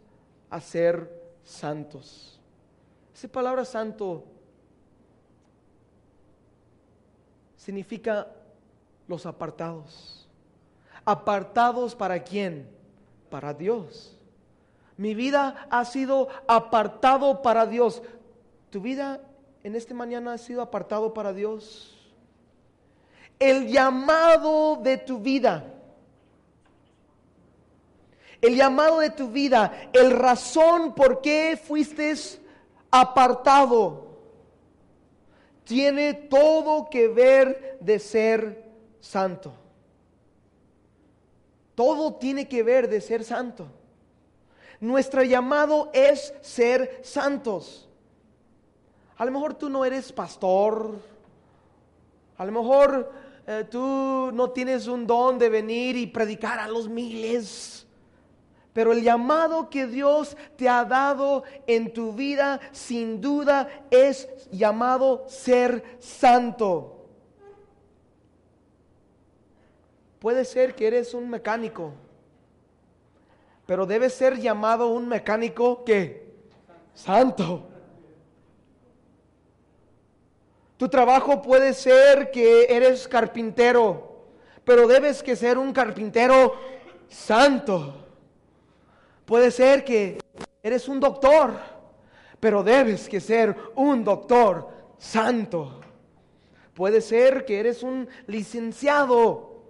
[0.50, 1.10] a ser
[1.42, 2.38] santos.
[3.14, 4.26] Esa palabra santo
[7.56, 8.28] significa
[9.08, 10.28] los apartados.
[11.06, 12.68] ¿Apartados para quién?
[13.30, 14.20] Para Dios.
[14.98, 18.02] Mi vida ha sido apartado para Dios.
[18.70, 19.22] ¿Tu vida
[19.66, 21.98] en este mañana ha sido apartado para Dios?
[23.40, 25.66] El llamado de tu vida.
[28.40, 32.14] El llamado de tu vida, el razón por qué fuiste
[32.92, 34.20] apartado,
[35.64, 39.52] tiene todo que ver de ser santo.
[41.74, 43.66] Todo tiene que ver de ser santo.
[44.80, 47.90] Nuestro llamado es ser santos.
[49.18, 50.96] A lo mejor tú no eres pastor.
[52.38, 53.12] A lo mejor
[53.48, 57.88] eh, tú no tienes un don de venir y predicar a los miles.
[58.74, 65.24] Pero el llamado que Dios te ha dado en tu vida, sin duda, es llamado
[65.30, 67.08] ser santo.
[70.20, 71.94] Puede ser que eres un mecánico,
[73.66, 76.34] pero debe ser llamado un mecánico que
[76.94, 77.75] santo.
[80.86, 84.22] Tu trabajo puede ser que eres carpintero,
[84.64, 86.54] pero debes que ser un carpintero
[87.10, 88.06] santo.
[89.26, 90.20] Puede ser que
[90.62, 91.56] eres un doctor,
[92.40, 94.70] pero debes que ser un doctor
[95.00, 95.82] santo.
[96.76, 99.64] Puede ser que eres un licenciado.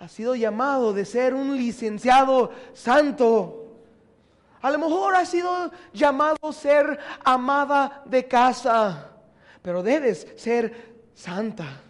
[0.00, 3.68] Has sido llamado de ser un licenciado santo.
[4.62, 9.12] A lo mejor has sido llamado ser amada de casa,
[9.66, 11.82] pero debes ser santa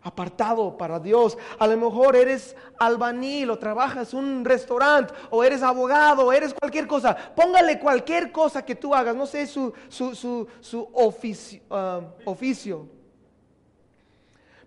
[0.00, 1.36] apartado para Dios.
[1.58, 6.86] A lo mejor eres albañil o trabajas un restaurante o eres abogado o eres cualquier
[6.86, 7.14] cosa.
[7.14, 12.88] Póngale cualquier cosa que tú hagas, no sé su, su, oficio, ah, oficio.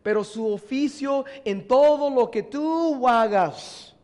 [0.04, 3.96] Pero su oficio en todo lo que tú hagas,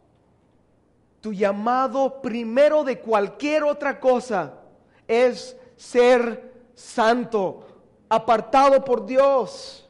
[1.21, 4.61] tu llamado primero de cualquier otra cosa
[5.07, 7.74] es ser santo,
[8.09, 9.85] apartado por Dios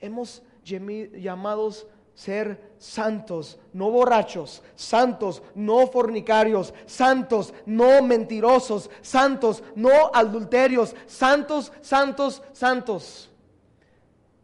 [0.00, 10.94] hemos llamados ser santos, no borrachos, santos, no fornicarios, santos, no mentirosos, santos, no adulterios,
[11.06, 13.30] santos, santos, santos.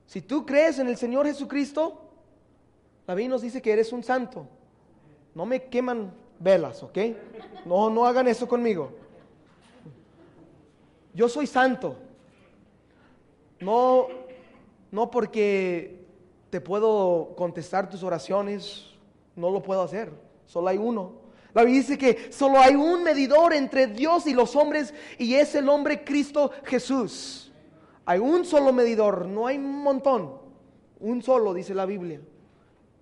[0.07, 2.01] Si tú crees en el Señor Jesucristo,
[3.07, 4.47] la Biblia nos dice que eres un santo.
[5.35, 6.99] No me queman velas, ¿ok?
[7.67, 8.93] No, no hagan eso conmigo.
[11.17, 11.97] Yo soy santo.
[13.59, 14.07] No
[14.91, 16.07] no porque
[16.51, 18.87] te puedo contestar tus oraciones,
[19.35, 20.11] no lo puedo hacer,
[20.47, 21.27] solo hay uno.
[21.53, 25.55] La Biblia dice que solo hay un medidor entre Dios y los hombres y es
[25.55, 27.53] el hombre Cristo Jesús.
[28.05, 30.33] Hay un solo medidor, no hay un montón,
[31.01, 32.21] un solo, dice la Biblia.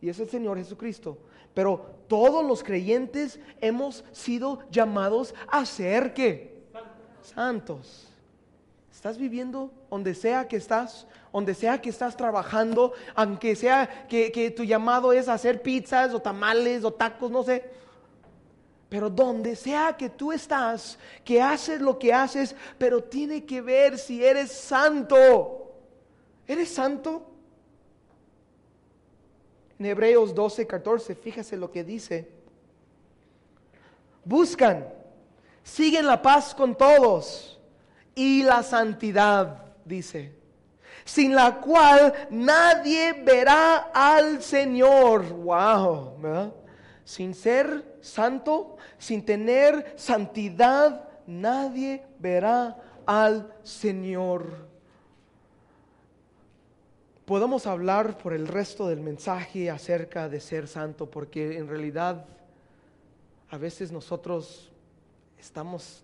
[0.00, 1.18] Y es el Señor Jesucristo.
[1.52, 6.53] Pero todos los creyentes hemos sido llamados a ser qué?
[7.24, 8.08] Santos.
[8.92, 11.06] ¿Estás viviendo donde sea que estás?
[11.32, 16.84] Donde sea que estás trabajando, aunque sea que, tu llamado es hacer pizzas o tamales
[16.84, 17.70] o tacos, no sé.
[18.88, 23.98] Pero donde sea que tú estás, que haces lo que haces, pero tiene que ver
[23.98, 25.72] si eres santo.
[26.46, 27.26] ¿Eres santo?
[29.78, 32.28] En Hebreos 12, 14, fíjese lo que dice.
[34.24, 34.86] Buscan,
[35.64, 37.58] siguen la paz con todos
[38.14, 40.32] y la santidad, dice,
[41.04, 45.28] sin la cual nadie verá al Señor.
[45.30, 46.54] Wow, ¿verdad?
[47.04, 54.74] Sin ser santo, sin tener santidad, nadie verá al Señor.
[57.24, 62.26] Podemos hablar por el resto del mensaje acerca de ser santo, porque en realidad
[63.50, 64.73] a veces nosotros
[65.44, 66.02] estamos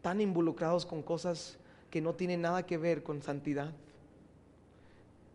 [0.00, 1.58] tan involucrados con cosas
[1.90, 3.70] que no tienen nada que ver con santidad.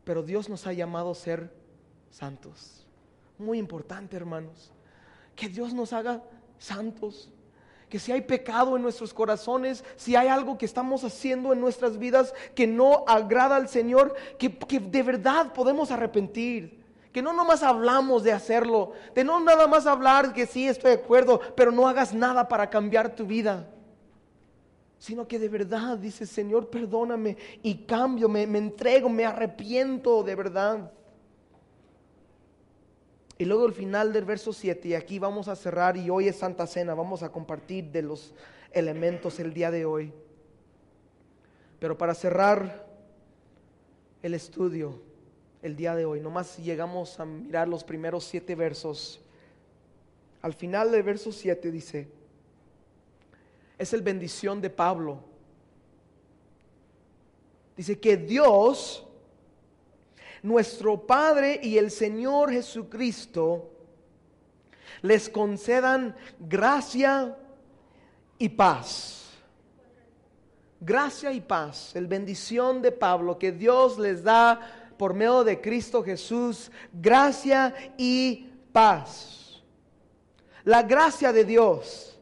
[0.04, 1.52] Pero Dios nos ha llamado a ser
[2.10, 2.86] santos.
[3.38, 4.72] Muy importante, hermanos.
[5.36, 6.24] Que Dios nos haga
[6.60, 7.30] santos.
[7.90, 11.98] Que si hay pecado en nuestros corazones, si hay algo que estamos haciendo en nuestras
[11.98, 16.83] vidas que no agrada al Señor, que, que de verdad podemos arrepentir.
[17.14, 21.02] Que no nomás hablamos de hacerlo, de no nada más hablar que sí estoy de
[21.02, 23.70] acuerdo, pero no hagas nada para cambiar tu vida
[25.04, 30.94] sino que de verdad dice, Señor, perdóname y cambio, me, entrego, me arrepiento de verdad.
[33.38, 36.38] Y luego el final del verso 7, y aquí vamos a cerrar, y hoy es
[36.38, 38.34] Santa Cena, vamos a compartir de los
[38.72, 40.14] elementos el día de hoy.
[41.80, 42.88] Pero para cerrar
[44.22, 45.02] el estudio
[45.64, 49.22] el día de hoy, nomás llegamos a mirar los primeros siete versos.
[50.42, 52.10] Al final del verso 7 dice,
[53.78, 55.20] es el bendición de Pablo.
[57.78, 59.08] Dice que Dios,
[60.42, 63.72] nuestro Padre y el Señor Jesucristo,
[65.02, 67.38] les concedan gracia
[68.38, 69.32] y paz.
[70.82, 76.04] Gracia y paz, el bendición de Pablo que Dios les da por medio de Cristo
[76.04, 79.64] Jesús, gracia y paz.
[80.64, 82.18] La gracia de Dios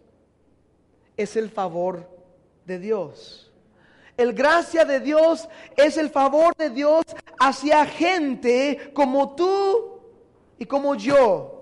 [1.16, 2.08] es el favor
[2.66, 3.52] de Dios.
[4.18, 7.04] El gracia de Dios es el favor de Dios
[7.40, 10.00] hacia gente como tú
[10.58, 11.62] y como yo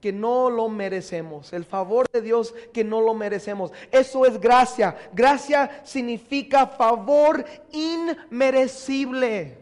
[0.00, 3.72] que no lo merecemos, el favor de Dios que no lo merecemos.
[3.90, 4.96] Eso es gracia.
[5.12, 9.58] Gracia significa favor inmerecible.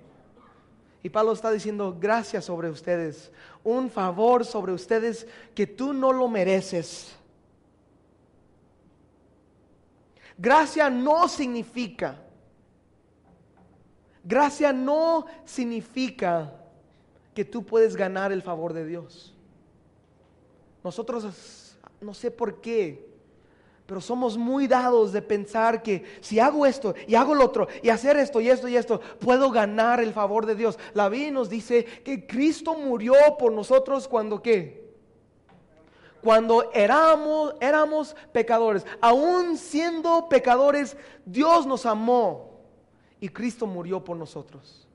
[1.02, 3.30] Y Pablo está diciendo gracias sobre ustedes,
[3.62, 7.16] un favor sobre ustedes que tú no lo mereces.
[10.38, 12.20] Gracia no significa,
[14.22, 16.52] gracia no significa
[17.34, 19.34] que tú puedes ganar el favor de Dios.
[20.82, 23.15] Nosotros, no sé por qué,
[23.86, 27.88] pero somos muy dados de pensar que si hago esto y hago lo otro y
[27.88, 30.78] hacer esto y esto y esto, puedo ganar el favor de Dios.
[30.92, 34.84] La Biblia nos dice que Cristo murió por nosotros cuando qué?
[36.22, 42.58] Cuando éramos, éramos pecadores, aún siendo pecadores, Dios nos amó
[43.20, 44.85] y Cristo murió por nosotros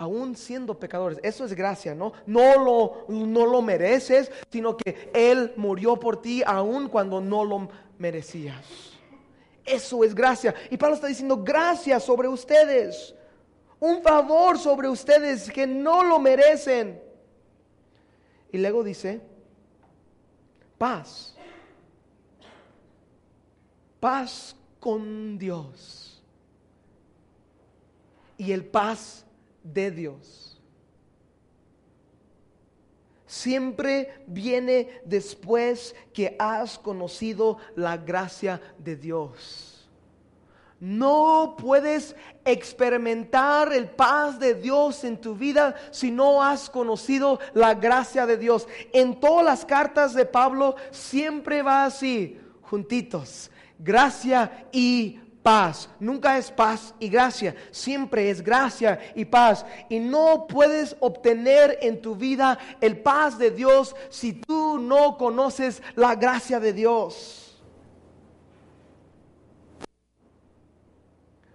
[0.00, 1.18] aún siendo pecadores.
[1.22, 2.14] Eso es gracia, ¿no?
[2.24, 7.68] No lo, no lo mereces, sino que Él murió por ti aún cuando no lo
[7.98, 8.64] merecías.
[9.62, 10.54] Eso es gracia.
[10.70, 13.14] Y Pablo está diciendo gracia sobre ustedes.
[13.78, 16.98] Un favor sobre ustedes que no lo merecen.
[18.50, 19.20] Y luego dice,
[20.78, 21.36] paz.
[24.00, 26.22] Paz con Dios.
[28.38, 29.26] Y el paz
[29.62, 30.60] de Dios.
[33.26, 39.88] Siempre viene después que has conocido la gracia de Dios.
[40.80, 47.74] No puedes experimentar el paz de Dios en tu vida si no has conocido la
[47.74, 48.66] gracia de Dios.
[48.92, 53.50] En todas las cartas de Pablo siempre va así, juntitos.
[53.78, 55.88] Gracia y paz.
[55.98, 59.64] Nunca es paz y gracia, siempre es gracia y paz.
[59.88, 65.82] Y no puedes obtener en tu vida el paz de Dios si tú no conoces
[65.96, 67.62] la gracia de Dios.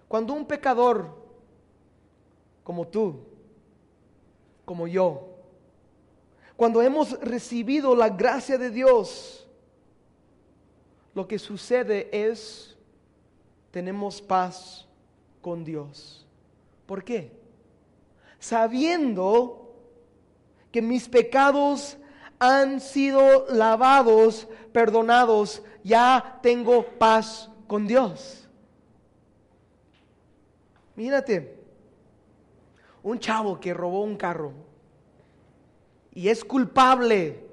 [0.08, 1.26] Cuando un pecador
[2.62, 3.20] como tú,
[4.64, 5.36] como yo,
[6.56, 9.46] cuando hemos recibido la gracia de Dios,
[11.14, 12.75] lo que sucede es
[13.76, 14.86] tenemos paz
[15.42, 16.26] con Dios.
[16.86, 17.30] ¿Por qué?
[18.38, 19.70] Sabiendo
[20.72, 21.98] que mis pecados
[22.38, 28.48] han sido lavados, perdonados, ya tengo paz con Dios.
[30.94, 31.62] Mírate,
[33.02, 34.54] un chavo que robó un carro
[36.14, 37.45] y es culpable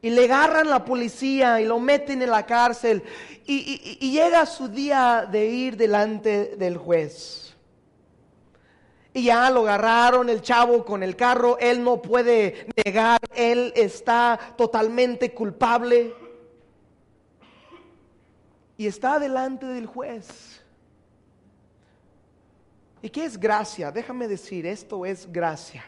[0.00, 3.02] y le agarran la policía y lo meten en la cárcel.
[3.46, 7.56] Y, llega su día de ir delante del juez.
[9.12, 11.58] Y ya lo agarraron el chavo con el carro.
[11.58, 13.18] Él no puede negar.
[13.34, 16.14] Él está totalmente culpable.
[18.76, 20.62] Y está delante del juez.
[23.02, 23.90] ¿Y qué es gracia?
[23.90, 25.84] Déjame decir, esto es gracia.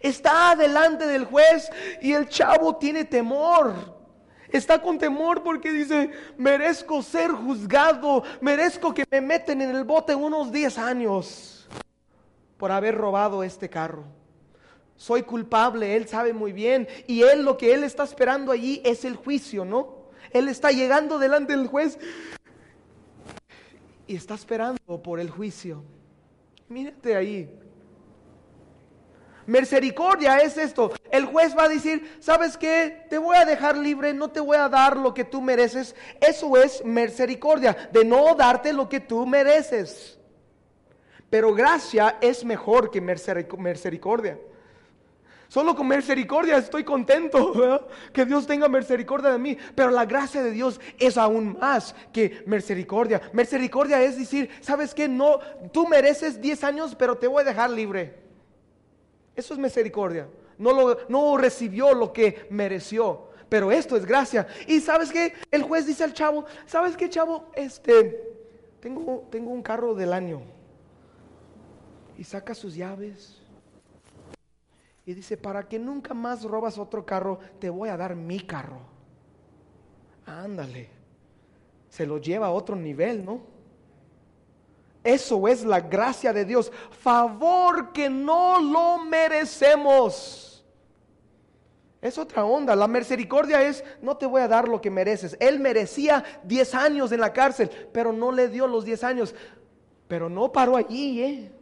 [0.00, 1.70] Está delante del juez
[2.00, 3.94] y el chavo tiene temor.
[4.48, 10.14] Está con temor porque dice, merezco ser juzgado, merezco que me meten en el bote
[10.14, 11.68] unos 10 años
[12.56, 14.04] por haber robado este carro.
[14.96, 16.86] Soy culpable, él sabe muy bien.
[17.06, 20.04] Y él lo que él está esperando allí es el juicio, ¿no?
[20.30, 21.98] Él está llegando delante del juez
[24.06, 25.82] y está esperando por el juicio.
[26.68, 27.60] Mírate ahí.
[29.46, 30.92] Misericordia es esto.
[31.10, 33.06] El juez va a decir, ¿sabes qué?
[33.10, 35.94] Te voy a dejar libre, no te voy a dar lo que tú mereces.
[36.20, 40.18] Eso es misericordia, de no darte lo que tú mereces.
[41.30, 44.38] Pero gracia es mejor que misericordia.
[45.48, 49.56] Solo con misericordia estoy contento que Dios tenga misericordia de mí.
[49.74, 53.20] Pero la gracia de Dios es aún más que misericordia.
[53.32, 55.06] Misericordia es decir, ¿sabes qué?
[55.06, 55.38] No,
[55.72, 58.23] tú mereces 10 años, pero te voy a dejar libre.
[59.36, 60.28] Eso es misericordia.
[60.58, 63.28] No, lo, no recibió lo que mereció.
[63.48, 64.46] Pero esto es gracia.
[64.66, 67.46] Y sabes que el juez dice al chavo, ¿sabes qué chavo?
[67.54, 68.20] Este,
[68.80, 70.42] tengo, tengo un carro del año.
[72.16, 73.40] Y saca sus llaves.
[75.06, 78.80] Y dice, para que nunca más robas otro carro, te voy a dar mi carro.
[80.26, 80.88] Ándale.
[81.90, 83.53] Se lo lleva a otro nivel, ¿no?
[85.04, 86.72] Eso es la gracia de Dios.
[87.02, 90.64] Favor que no lo merecemos.
[92.00, 92.74] Es otra onda.
[92.74, 95.36] La misericordia es, no te voy a dar lo que mereces.
[95.40, 99.34] Él merecía 10 años en la cárcel, pero no le dio los 10 años.
[100.08, 101.52] Pero no paró allí, ¿eh?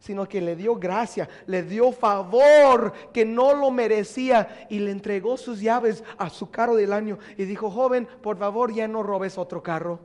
[0.00, 5.36] sino que le dio gracia, le dio favor que no lo merecía y le entregó
[5.36, 9.36] sus llaves a su carro del año y dijo, joven, por favor ya no robes
[9.36, 10.00] otro carro.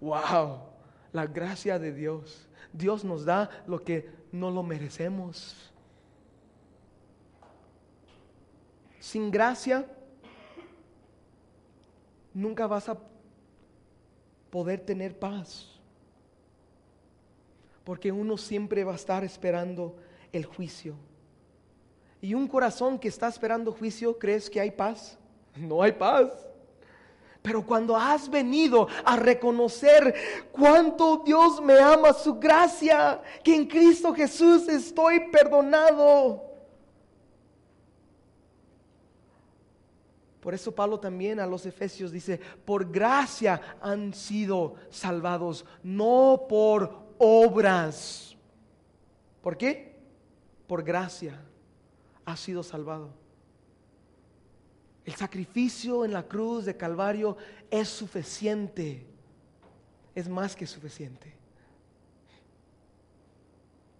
[0.00, 0.69] Wow,
[1.12, 2.48] la gracia de Dios.
[2.72, 5.70] Dios nos da lo que no lo merecemos.
[8.98, 9.86] Sin gracia,
[12.34, 12.98] nunca vas a
[14.50, 15.66] poder tener paz.
[17.84, 19.96] Porque uno siempre va a estar esperando
[20.32, 20.96] el juicio.
[22.20, 25.16] Y un corazón que está esperando juicio, ¿crees que hay paz?
[25.56, 26.49] No hay paz.
[27.42, 30.14] Pero cuando has venido a reconocer
[30.52, 36.50] cuánto Dios me ama, su gracia, que en Cristo Jesús estoy perdonado.
[40.40, 47.10] Por eso Pablo también a los Efesios dice, por gracia han sido salvados, no por
[47.18, 48.36] obras.
[49.42, 49.96] ¿Por qué?
[50.66, 51.38] Por gracia
[52.24, 53.19] ha sido salvado.
[55.04, 57.36] El sacrificio en la cruz de Calvario
[57.70, 59.06] es suficiente,
[60.14, 61.34] es más que suficiente.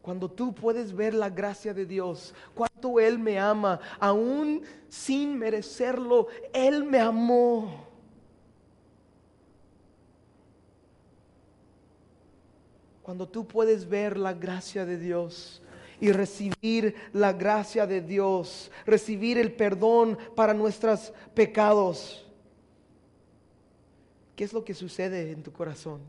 [0.02, 6.28] Cuando tú puedes ver la gracia de Dios, cuánto Él me ama, aún sin merecerlo,
[6.52, 7.86] Él me amó.
[13.02, 15.62] Cuando tú puedes ver la gracia de Dios
[16.00, 22.26] y recibir la gracia de Dios, recibir el perdón para nuestros pecados,
[24.34, 26.00] ¿qué es lo que sucede en tu corazón?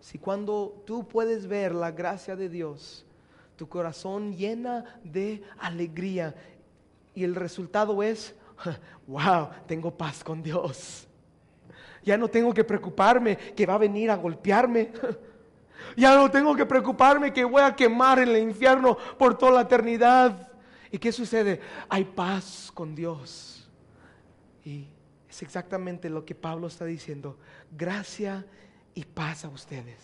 [0.00, 3.04] Si cuando tú puedes ver la gracia de Dios,
[3.56, 6.34] tu corazón llena de alegría
[7.14, 8.34] y el resultado es,
[9.06, 11.06] wow, tengo paz con Dios.
[12.02, 14.92] Ya no tengo que preocuparme que va a venir a golpearme.
[15.96, 19.60] Ya no tengo que preocuparme que voy a quemar en el infierno por toda la
[19.62, 20.48] eternidad.
[20.90, 21.60] ¿Y qué sucede?
[21.88, 23.68] Hay paz con Dios.
[24.64, 24.86] Y
[25.28, 27.38] es exactamente lo que Pablo está diciendo.
[27.70, 28.44] Gracia
[28.94, 29.98] y paz a ustedes.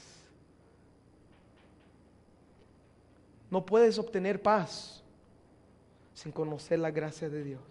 [3.51, 5.03] No puedes obtener paz
[6.15, 7.63] sin conocer la gracia de Dios.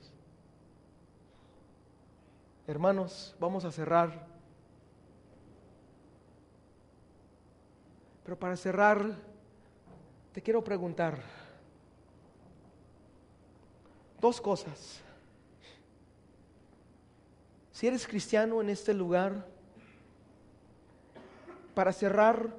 [2.67, 4.34] Hermanos, vamos a cerrar.
[8.25, 9.15] Pero para cerrar,
[10.33, 11.21] te quiero preguntar
[14.19, 14.99] dos cosas.
[17.71, 19.45] Si eres cristiano en este lugar,
[21.75, 22.49] para cerrar,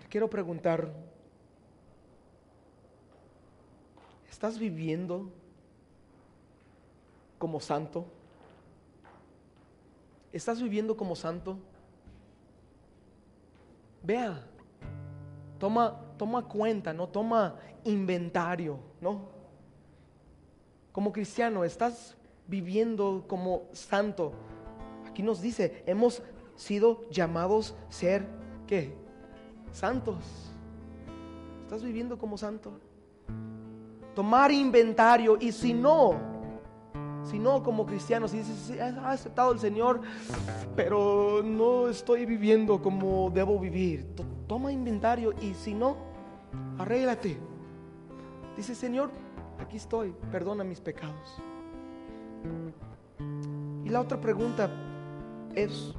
[0.00, 0.90] te quiero preguntar,
[4.30, 5.30] ¿estás viviendo
[7.38, 8.06] como santo?
[10.32, 11.58] ¿Estás viviendo como santo?
[14.08, 14.42] Vea,
[15.58, 19.28] toma, toma cuenta, no toma inventario, ¿no?
[20.92, 24.32] Como cristiano, ¿estás viviendo como santo?
[25.06, 26.22] Aquí nos dice, hemos
[26.56, 28.24] sido llamados ser,
[28.66, 28.94] ¿qué?
[29.72, 30.24] Santos.
[31.64, 32.80] ¿Estás viviendo como santo?
[34.14, 36.14] Tomar inventario y si no,
[37.28, 40.00] si no como cristiano, si dices, ha aceptado el Señor,
[40.74, 44.06] pero no estoy viviendo como debo vivir,
[44.46, 45.96] toma inventario y si no,
[46.78, 47.38] arréglate.
[48.56, 49.10] Dice, Señor,
[49.60, 51.40] aquí estoy, perdona mis pecados.
[53.84, 54.70] Y la otra pregunta,
[55.54, 55.94] es,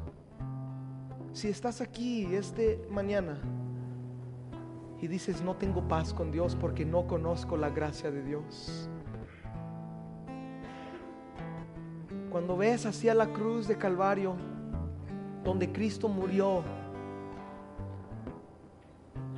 [1.33, 3.39] si estás aquí este mañana
[5.01, 8.89] y dices, no tengo paz con Dios porque no conozco la gracia de Dios.
[12.31, 14.35] Cuando ves hacia la cruz de Calvario,
[15.43, 16.63] donde Cristo murió,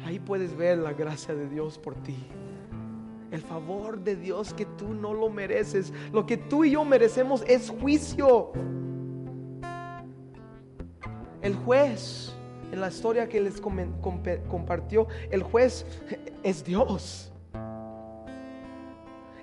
[0.06, 2.18] ahí puedes ver la gracia de Dios por ti.
[3.32, 5.94] El favor de Dios que tú no lo mereces.
[6.12, 8.52] Lo que tú y yo merecemos es juicio.
[11.42, 12.34] El juez,
[12.74, 15.86] en la historia que les compartió, el juez
[16.44, 17.31] es Dios.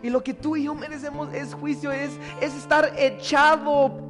[0.03, 4.09] Y lo que tú y yo merecemos es juicio, es, es estar echado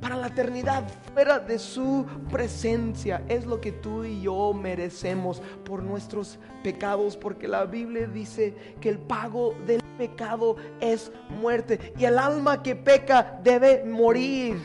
[0.00, 3.22] para la eternidad fuera de su presencia.
[3.28, 8.88] Es lo que tú y yo merecemos por nuestros pecados, porque la Biblia dice que
[8.88, 14.56] el pago del pecado es muerte y el alma que peca debe morir.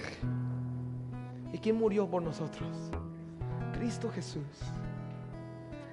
[1.51, 2.69] ¿Y quién murió por nosotros?
[3.77, 4.43] Cristo Jesús.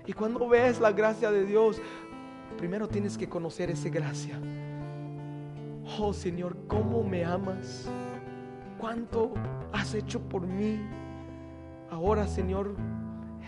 [0.06, 1.80] Y cuando ves la gracia de Dios,
[2.58, 4.38] primero tienes que conocer esa gracia.
[5.98, 7.88] Oh Señor, ¿cómo me amas?
[8.78, 9.32] ¿Cuánto
[9.72, 10.80] has hecho por mí?
[11.90, 12.74] Ahora, Señor,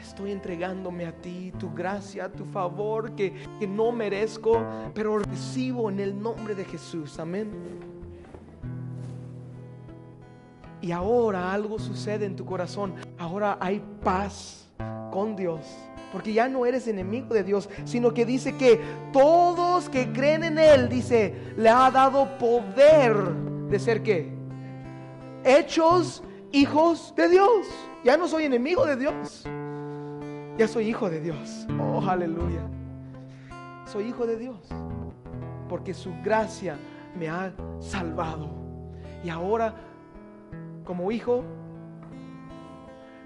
[0.00, 4.64] estoy entregándome a ti, tu gracia, tu favor que, que no merezco,
[4.94, 7.18] pero recibo en el nombre de Jesús.
[7.18, 7.50] Amén.
[10.82, 12.94] Y ahora algo sucede en tu corazón.
[13.16, 14.68] Ahora hay paz
[15.10, 15.60] con Dios.
[16.14, 18.80] Porque ya no eres enemigo de Dios, sino que dice que
[19.12, 23.16] todos que creen en Él, dice, le ha dado poder
[23.68, 24.32] de ser qué?
[25.42, 27.66] Hechos hijos de Dios.
[28.04, 29.42] Ya no soy enemigo de Dios.
[30.56, 31.66] Ya soy hijo de Dios.
[31.80, 32.62] Oh, aleluya.
[33.84, 34.68] Soy hijo de Dios.
[35.68, 36.76] Porque su gracia
[37.18, 38.50] me ha salvado.
[39.24, 39.74] Y ahora,
[40.84, 41.42] como hijo,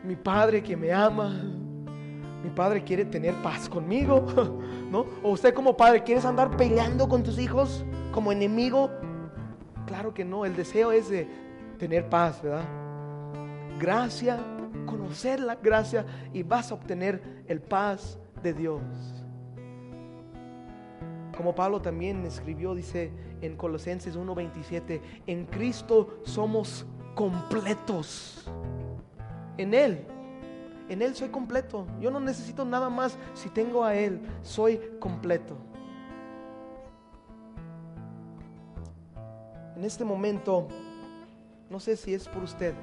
[0.03, 1.39] mi padre que me ama,
[2.43, 4.25] mi padre quiere tener paz conmigo,
[4.91, 5.07] ¿no?
[5.23, 8.91] O usted como padre, ¿quieres andar peleando con tus hijos como enemigo?
[9.87, 11.27] Claro que no, el deseo es de
[11.79, 12.65] tener paz, ¿verdad?
[13.79, 14.39] Gracia
[14.89, 18.83] conocer la gracia y vas a obtener el paz de Dios.
[21.37, 26.85] Como Pablo también escribió, dice en Colosenses 1:27, en Cristo somos
[27.15, 28.51] completos.
[29.57, 30.05] En Él,
[30.89, 31.87] en Él soy completo.
[32.01, 35.57] Yo no necesito nada más si tengo a Él, soy completo.
[39.77, 40.67] En este momento,
[41.71, 42.75] no sé si es por usted.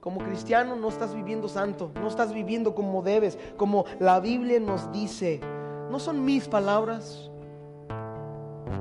[0.00, 4.90] Como cristiano no estás viviendo santo, no estás viviendo como debes, como la Biblia nos
[4.92, 5.40] dice.
[5.90, 7.30] No son mis palabras.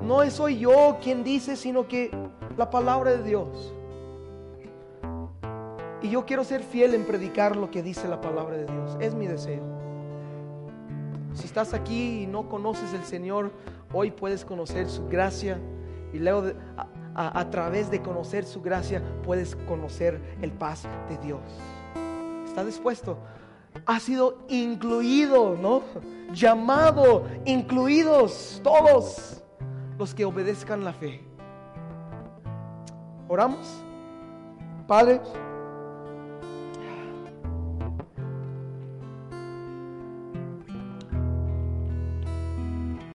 [0.02, 2.10] No soy yo quien dice, sino que
[2.58, 3.74] la palabra de Dios.
[6.02, 8.98] Y yo quiero ser fiel en predicar lo que dice la palabra de Dios.
[9.00, 9.64] Es mi deseo.
[11.34, 13.52] Si estás aquí y no conoces el Señor,
[13.94, 15.60] hoy puedes conocer su gracia
[16.14, 16.56] y luego de,
[17.16, 21.42] a, través de conocer su gracia puedes conocer el paz de Dios.
[22.46, 23.18] ¿Está dispuesto?
[23.86, 25.84] Ha sido incluido, ¿no?
[26.34, 29.44] Llamado, incluidos todos
[29.98, 31.22] los que obedezcan la fe.
[33.28, 33.84] Oramos.
[34.88, 35.22] Padre,